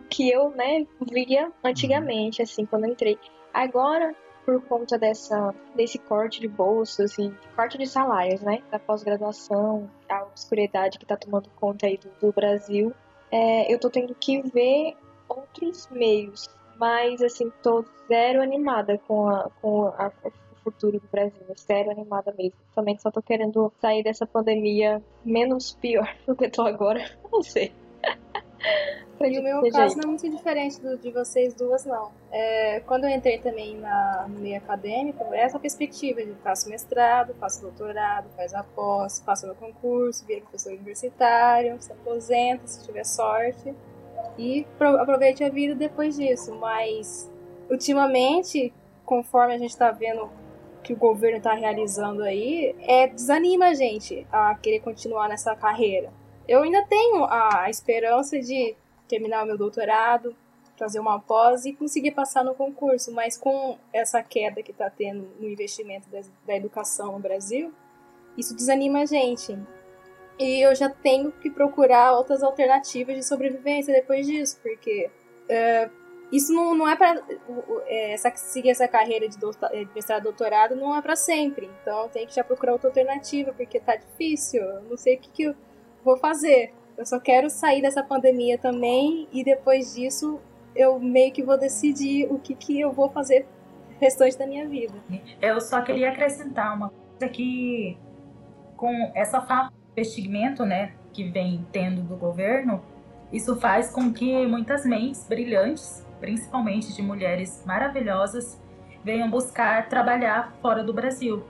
[0.10, 3.18] que eu, né, via antigamente, assim, quando eu entrei.
[3.54, 4.16] Agora,
[4.46, 10.24] por conta dessa, desse corte de bolsas e corte de salários, né, da pós-graduação, a
[10.24, 12.94] obscuridade que tá tomando conta aí do, do Brasil,
[13.32, 14.96] é, eu tô tendo que ver
[15.28, 16.50] outros meios.
[16.78, 20.12] Mas, assim, tô zero animada com, a, com a-
[20.64, 21.42] futuro do Brasil.
[21.58, 22.58] Zero animada mesmo.
[22.74, 27.04] Também só tô querendo sair dessa pandemia menos pior do que tô agora.
[27.32, 27.74] Não sei.
[29.22, 32.12] E o meu caso não é muito diferente do de vocês duas, não.
[32.32, 37.34] É, quando eu entrei também na, no meio acadêmico, é essa perspectiva de faço mestrado,
[37.40, 43.06] faço doutorado, faz a pós, faço meu concurso, vira professor universitário, se aposenta, se tiver
[43.06, 43.74] sorte,
[44.38, 46.54] e pro- aproveite a vida depois disso.
[46.56, 47.30] Mas,
[47.70, 48.74] ultimamente,
[49.06, 50.30] conforme a gente está vendo
[50.82, 56.10] que o governo está realizando aí, é, desanima a gente a querer continuar nessa carreira.
[56.48, 58.76] Eu ainda tenho a esperança de
[59.08, 60.36] terminar o meu doutorado,
[60.78, 65.30] fazer uma pós e conseguir passar no concurso, mas com essa queda que está tendo
[65.40, 66.08] no investimento
[66.46, 67.74] da, educação no Brasil,
[68.38, 69.58] isso desanima a gente.
[70.40, 75.10] E eu já tenho que procurar outras alternativas de sobrevivência depois disso, porque
[75.48, 75.90] é,
[76.32, 77.22] isso não, não é para
[77.88, 81.70] essa, seguir essa carreira de, doutor, de mestrado doutorado não é para sempre.
[81.82, 84.64] Então tem que já procurar outra alternativa, porque tá difícil.
[84.64, 85.56] Eu não sei o que, que eu
[86.04, 86.74] vou fazer.
[86.98, 90.40] Eu só quero sair dessa pandemia também e depois disso
[90.76, 93.46] eu meio que vou decidir o que, que eu vou fazer
[94.00, 94.94] restante da minha vida.
[95.42, 97.98] Eu só queria acrescentar uma coisa que
[98.76, 102.84] com essa falta de investimento, né, que vem tendo do governo,
[103.32, 108.60] isso faz com que muitas mentes brilhantes, principalmente de mulheres maravilhosas,
[109.04, 111.44] venham buscar trabalhar fora do Brasil.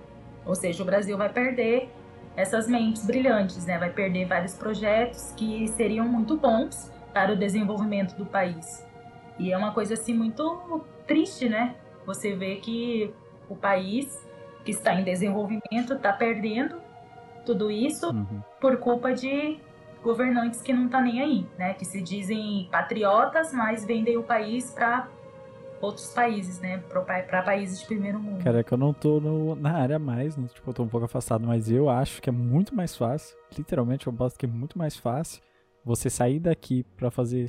[0.45, 1.89] Ou seja, o Brasil vai perder
[2.35, 3.77] essas mentes brilhantes, né?
[3.77, 8.85] Vai perder vários projetos que seriam muito bons para o desenvolvimento do país.
[9.37, 11.75] E é uma coisa assim muito triste, né?
[12.05, 13.13] Você vê que
[13.49, 14.25] o país
[14.65, 16.81] que está em desenvolvimento está perdendo
[17.45, 18.41] tudo isso Uhum.
[18.61, 19.59] por culpa de
[20.01, 21.73] governantes que não tá nem aí, né?
[21.73, 25.07] Que se dizem patriotas, mas vendem o país para
[25.85, 26.77] outros países, né?
[26.89, 28.43] Para países de primeiro mundo.
[28.43, 30.47] Cara, é que eu não tô no- na área mais, né?
[30.53, 33.35] tipo, eu tô um pouco afastado, mas eu acho que é muito mais fácil.
[33.57, 35.41] Literalmente, eu posto que é muito mais fácil
[35.85, 37.45] você sair daqui pra fazer,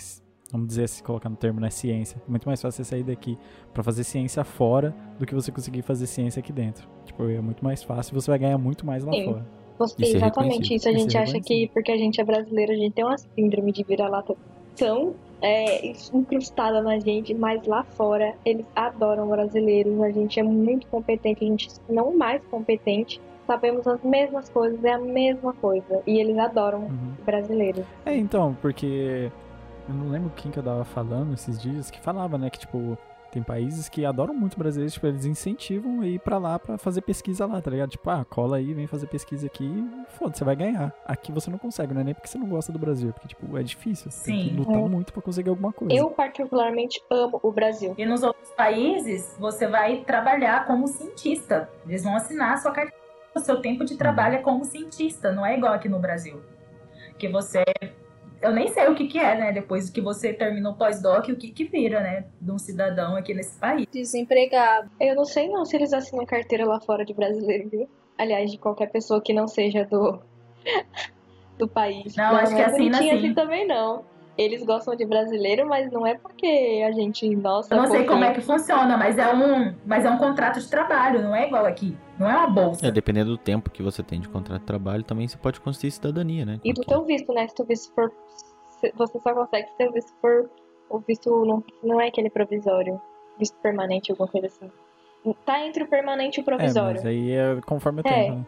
[0.50, 2.20] vamos dizer assim, colocar no termo, né, ciência.
[2.26, 3.38] É muito mais fácil você sair daqui
[3.72, 6.88] pra fazer ciência fora do que você conseguir fazer ciência aqui dentro.
[7.04, 9.24] Tipo, é muito mais fácil e você vai ganhar muito mais lá Sim.
[9.24, 9.46] fora.
[9.78, 10.88] Você- Isso é exatamente isso.
[10.88, 13.72] A é gente acha que porque a gente é brasileiro, a gente tem uma síndrome
[13.72, 14.34] de vira-lata
[14.76, 15.14] tão
[15.44, 20.00] é, incrustada na gente, mas lá fora eles adoram brasileiros.
[20.00, 23.20] A gente é muito competente, a gente não mais competente.
[23.46, 26.02] Sabemos as mesmas coisas, é a mesma coisa.
[26.06, 27.12] E eles adoram Uhum.
[27.26, 27.84] brasileiros.
[28.06, 29.30] É, então, porque
[29.86, 32.96] eu não lembro quem que eu tava falando esses dias, que falava, né, que tipo,
[33.34, 37.00] tem países que adoram muito brasileiros, tipo, eles incentivam a ir pra lá pra fazer
[37.02, 37.90] pesquisa lá, tá ligado?
[37.90, 40.92] Tipo, ah, cola aí, vem fazer pesquisa aqui, e foda, você vai ganhar.
[41.04, 43.28] Aqui você não consegue, não é nem porque você não gosta do Brasil, é porque,
[43.28, 44.10] tipo, é difícil.
[44.10, 44.56] Você tem que Sim.
[44.56, 44.88] lutar É.
[44.88, 45.94] muito pra conseguir alguma coisa.
[45.94, 47.94] Eu, particularmente, amo o Brasil.
[47.98, 51.68] E nos outros países, você vai trabalhar como cientista.
[51.86, 53.02] Eles vão assinar a sua carteira.
[53.34, 56.40] O seu tempo de trabalho é como cientista, não é igual aqui no Brasil.
[57.18, 57.64] Que você.
[58.44, 59.52] Eu nem sei o que, que é, né?
[59.52, 62.26] Depois que você termina o pós-doc, o que, que vira, né?
[62.38, 63.86] De um cidadão aqui nesse país.
[63.90, 64.90] Desempregado.
[65.00, 67.88] Eu não sei não se eles assinam carteira lá fora de brasileiro, viu?
[68.18, 70.20] Aliás, de qualquer pessoa que não seja do,
[71.56, 72.14] do país.
[72.16, 73.26] Não, acho que é assina bonitinho sim.
[73.26, 74.04] assim também não.
[74.36, 78.24] Eles gostam de brasileiro, mas não é porque a gente, nossa, Eu não sei como
[78.24, 81.64] é que funciona, mas é um, mas é um contrato de trabalho, não é igual
[81.64, 81.96] aqui.
[82.18, 82.86] Não é uma bolsa.
[82.86, 85.92] É, dependendo do tempo que você tem de contrato de trabalho, também você pode conseguir
[85.92, 86.60] cidadania, né?
[86.64, 87.46] E do teu visto, né?
[87.46, 88.12] Se tu visto for.
[88.96, 90.50] Você só consegue se teu visto for.
[90.90, 93.00] O visto não, não é aquele provisório.
[93.38, 94.70] Visto permanente, alguma coisa assim.
[95.46, 96.96] Tá entre o permanente e o É, provisório.
[96.96, 98.12] mas aí é conforme o É.
[98.12, 98.46] tempo, né?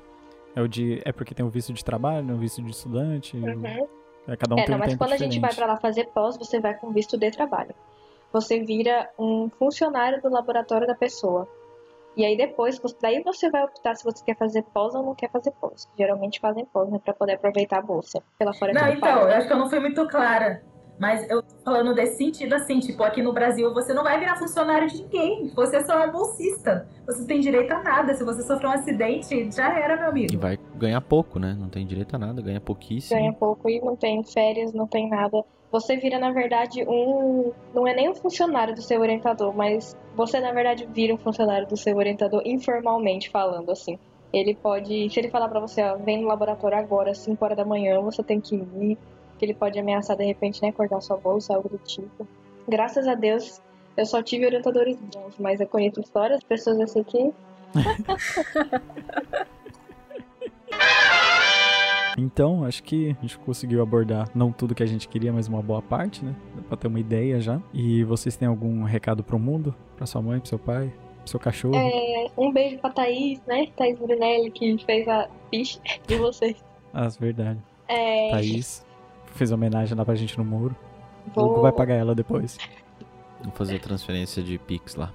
[0.57, 3.37] É, o de, é porque tem o visto de trabalho, né, o visto de estudante,
[3.37, 3.87] Uhum.
[4.29, 5.57] É, cada um É, tem não, um mas tempo quando a gente vai diferente.
[5.57, 7.75] pra lá fazer pós, você vai com visto de trabalho.
[8.33, 11.49] Você vira um funcionário do laboratório da pessoa.
[12.17, 15.31] E aí depois, daí você vai optar se você quer fazer pós ou não quer
[15.31, 15.87] fazer pós.
[15.99, 18.23] Geralmente fazem pós, né, pra poder aproveitar a bolsa.
[18.39, 20.63] Pela fora Não, então, eu acho que eu não fui muito clara.
[20.99, 24.37] Mas eu tô falando desse sentido assim, tipo, aqui no Brasil você não vai virar
[24.37, 25.49] funcionário de ninguém.
[25.55, 26.89] Você é só um bolsista.
[27.07, 28.15] Você não tem direito a nada.
[28.15, 30.39] Se você sofrer um acidente, já era, meu E amigo.
[30.39, 31.55] vai ganhar pouco, né?
[31.59, 33.19] Não tem direito a nada, ganha pouquíssimo.
[33.21, 35.45] ganha pouco e não tem férias, não tem nada.
[35.71, 37.53] Você vira, na verdade, um.
[37.75, 41.67] Não é nem um funcionário do seu orientador, mas você, na verdade, vira um funcionário
[41.67, 43.99] do seu orientador informalmente falando, assim.
[44.33, 45.11] Ele pode.
[45.11, 48.01] Se ele falar pra você, ó, vem no laboratório agora, às 5 horas da manhã,
[48.01, 48.97] você tem que ir.
[49.39, 52.27] Que ele pode ameaçar, de repente, né, cortar sua bolsa, algo do tipo.
[52.69, 53.61] Graças a Deus,
[53.97, 57.33] eu só tive orientadores bons, mas eu conheço histórias, pessoas assim que.
[62.19, 65.61] Então, acho que a gente conseguiu abordar não tudo que a gente queria, mas uma
[65.61, 66.35] boa parte, né?
[66.55, 67.61] Dá pra ter uma ideia já.
[67.75, 69.75] E vocês têm algum recado pro mundo?
[69.97, 71.77] Pra sua mãe, pro seu pai, pro seu cachorro?
[71.77, 73.67] É, um beijo pra Thaís, né?
[73.77, 76.65] Thaís Brunelli, que fez a ficha de vocês.
[76.93, 77.61] Ah, verdade.
[77.87, 78.86] É, Thaís
[79.37, 80.75] fez homenagem lá pra gente no muro.
[81.29, 82.59] O vou, Hugo vai pagar ela depois.
[83.43, 85.13] Vou fazer transferência de Pix lá,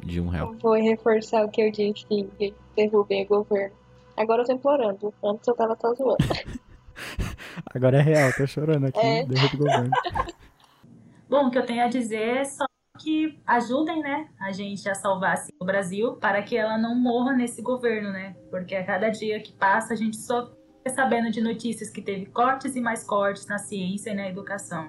[0.00, 0.54] de um real.
[0.60, 3.74] vou reforçar o que eu disse que derrubem o governo.
[4.16, 5.14] Agora eu tô implorando.
[5.24, 6.18] Antes eu tava só zoando.
[7.74, 9.24] Agora é real, tô chorando aqui, É.
[9.24, 9.90] derruba o governo.
[11.28, 12.64] Bom, o que eu tenho a dizer é só
[12.98, 17.32] que ajudem, né, a gente a salvar assim, o Brasil para que ela não morra
[17.32, 18.36] nesse governo, né?
[18.50, 20.52] Porque a cada dia que passa a gente só
[20.90, 24.88] sabendo de notícias que teve cortes e mais cortes na ciência e na educação.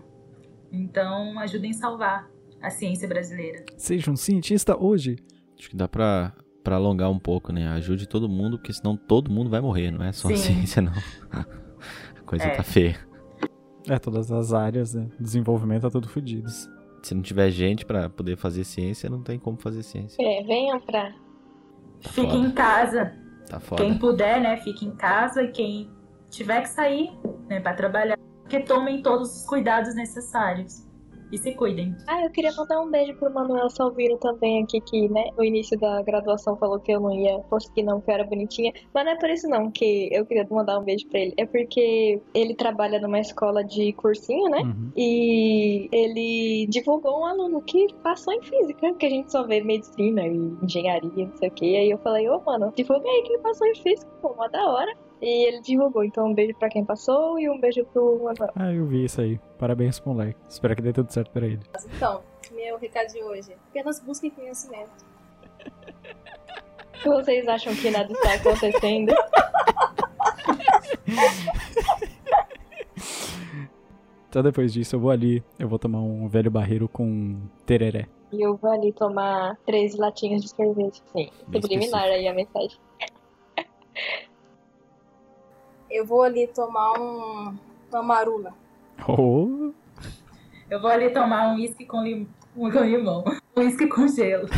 [0.72, 2.30] Então, ajudem a salvar
[2.62, 3.64] a ciência brasileira.
[3.78, 5.18] Seja um cientista hoje.
[5.60, 6.34] Acho que dá pra,
[6.64, 7.68] pra alongar um pouco, né?
[7.70, 10.54] Ajude todo mundo, porque senão todo mundo vai morrer, não é só a Sim.
[10.56, 10.94] ciência, não.
[12.18, 12.50] A coisa É.
[12.56, 12.98] tá feia.
[13.88, 15.10] É, todas as áreas, né?
[15.20, 16.50] Desenvolvimento tá tudo fodido.
[17.04, 20.18] Se não tiver gente pra poder fazer ciência, não tem como fazer ciência.
[20.26, 21.12] É, venham pra.
[22.02, 22.38] Tá Fique foda.
[22.48, 23.14] em casa.
[23.54, 23.84] Tá foda.
[23.84, 25.92] Quem puder, né, fique em casa e quem
[26.30, 27.12] tiver que sair,
[27.48, 28.18] né, para trabalhar,
[28.50, 30.84] que tomem todos os cuidados necessários
[31.34, 31.96] e se cuidem.
[32.08, 35.78] Ah, eu queria mandar um beijo pro Manuel Salvino também aqui, que, né, no início
[35.80, 38.72] da graduação falou que eu não ia conseguir não, que eu era bonitinha.
[38.94, 41.34] Mas não é por isso não que eu queria mandar um beijo pra ele.
[41.36, 44.60] É porque ele trabalha numa escola de cursinho, né?
[44.60, 44.92] Uhum.
[44.96, 50.28] E ele divulgou um aluno que passou em física, que a gente só vê medicina
[50.28, 51.76] e engenharia, não sei o que.
[51.76, 54.94] Aí eu falei, ô mano, divulga aí quem passou em física, pô, uma da hora.
[55.24, 58.52] E ele divulgou, então um beijo pra quem passou e um beijo pro Manuel.
[58.58, 59.40] Ah, eu vi isso aí.
[59.58, 60.38] Parabéns pro moleque.
[60.50, 61.62] Espero que dê tudo certo pra ele.
[61.96, 62.22] Então,
[62.52, 63.56] meu recado de hoje.
[63.70, 65.06] Apenas busquem conhecimento.
[65.66, 69.14] O que vocês acham que nada está acontecendo?
[74.30, 78.08] Então depois disso eu vou ali, eu vou tomar um velho barreiro com tereré.
[78.32, 81.04] E eu vou ali tomar três latinhas de sorvete.
[81.16, 82.80] Sim, subliminar aí a mensagem.
[85.94, 87.56] Eu vou ali tomar um,
[87.92, 88.52] uma marula.
[89.08, 89.72] Oh,
[90.68, 92.28] Eu vou ali tomar um uísque com, lim...
[92.56, 93.24] com limão.
[93.56, 94.50] Um uísque com gelo.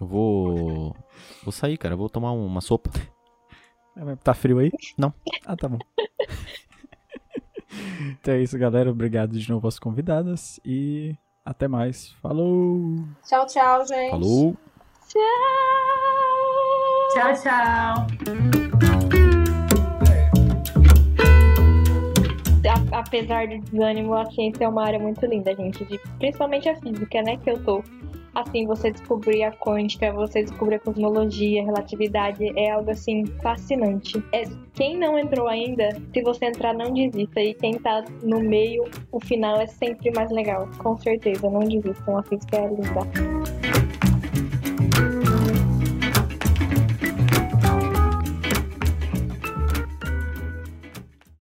[0.00, 0.96] Eu vou.
[1.42, 1.94] Vou sair, cara.
[1.94, 2.88] Eu vou tomar uma sopa.
[4.22, 4.70] tá frio aí?
[4.96, 5.12] Não.
[5.44, 5.78] Ah, tá bom.
[8.12, 8.88] então é isso, galera.
[8.90, 12.12] Obrigado de novo às convidadas e até mais.
[12.22, 12.96] Falou!
[13.26, 14.10] Tchau, tchau, gente.
[14.10, 14.56] Falou!
[17.12, 18.06] Tchau, tchau.
[18.92, 18.95] A-
[22.92, 25.84] apesar do desânimo, a ciência é uma área muito linda, gente.
[25.84, 27.36] de- principalmente a física, né?
[27.38, 27.82] Que eu tô.
[28.34, 34.22] Assim, você descobrir a quântica, você descobrir a cosmologia, a relatividade, é algo assim fascinante.
[34.30, 34.42] É,
[34.74, 37.40] quem não entrou ainda, se você entrar, não desista.
[37.40, 40.68] E quem tá no meio, o final é sempre mais legal.
[40.76, 42.18] Com certeza, não desistam.
[42.18, 43.45] A física é linda.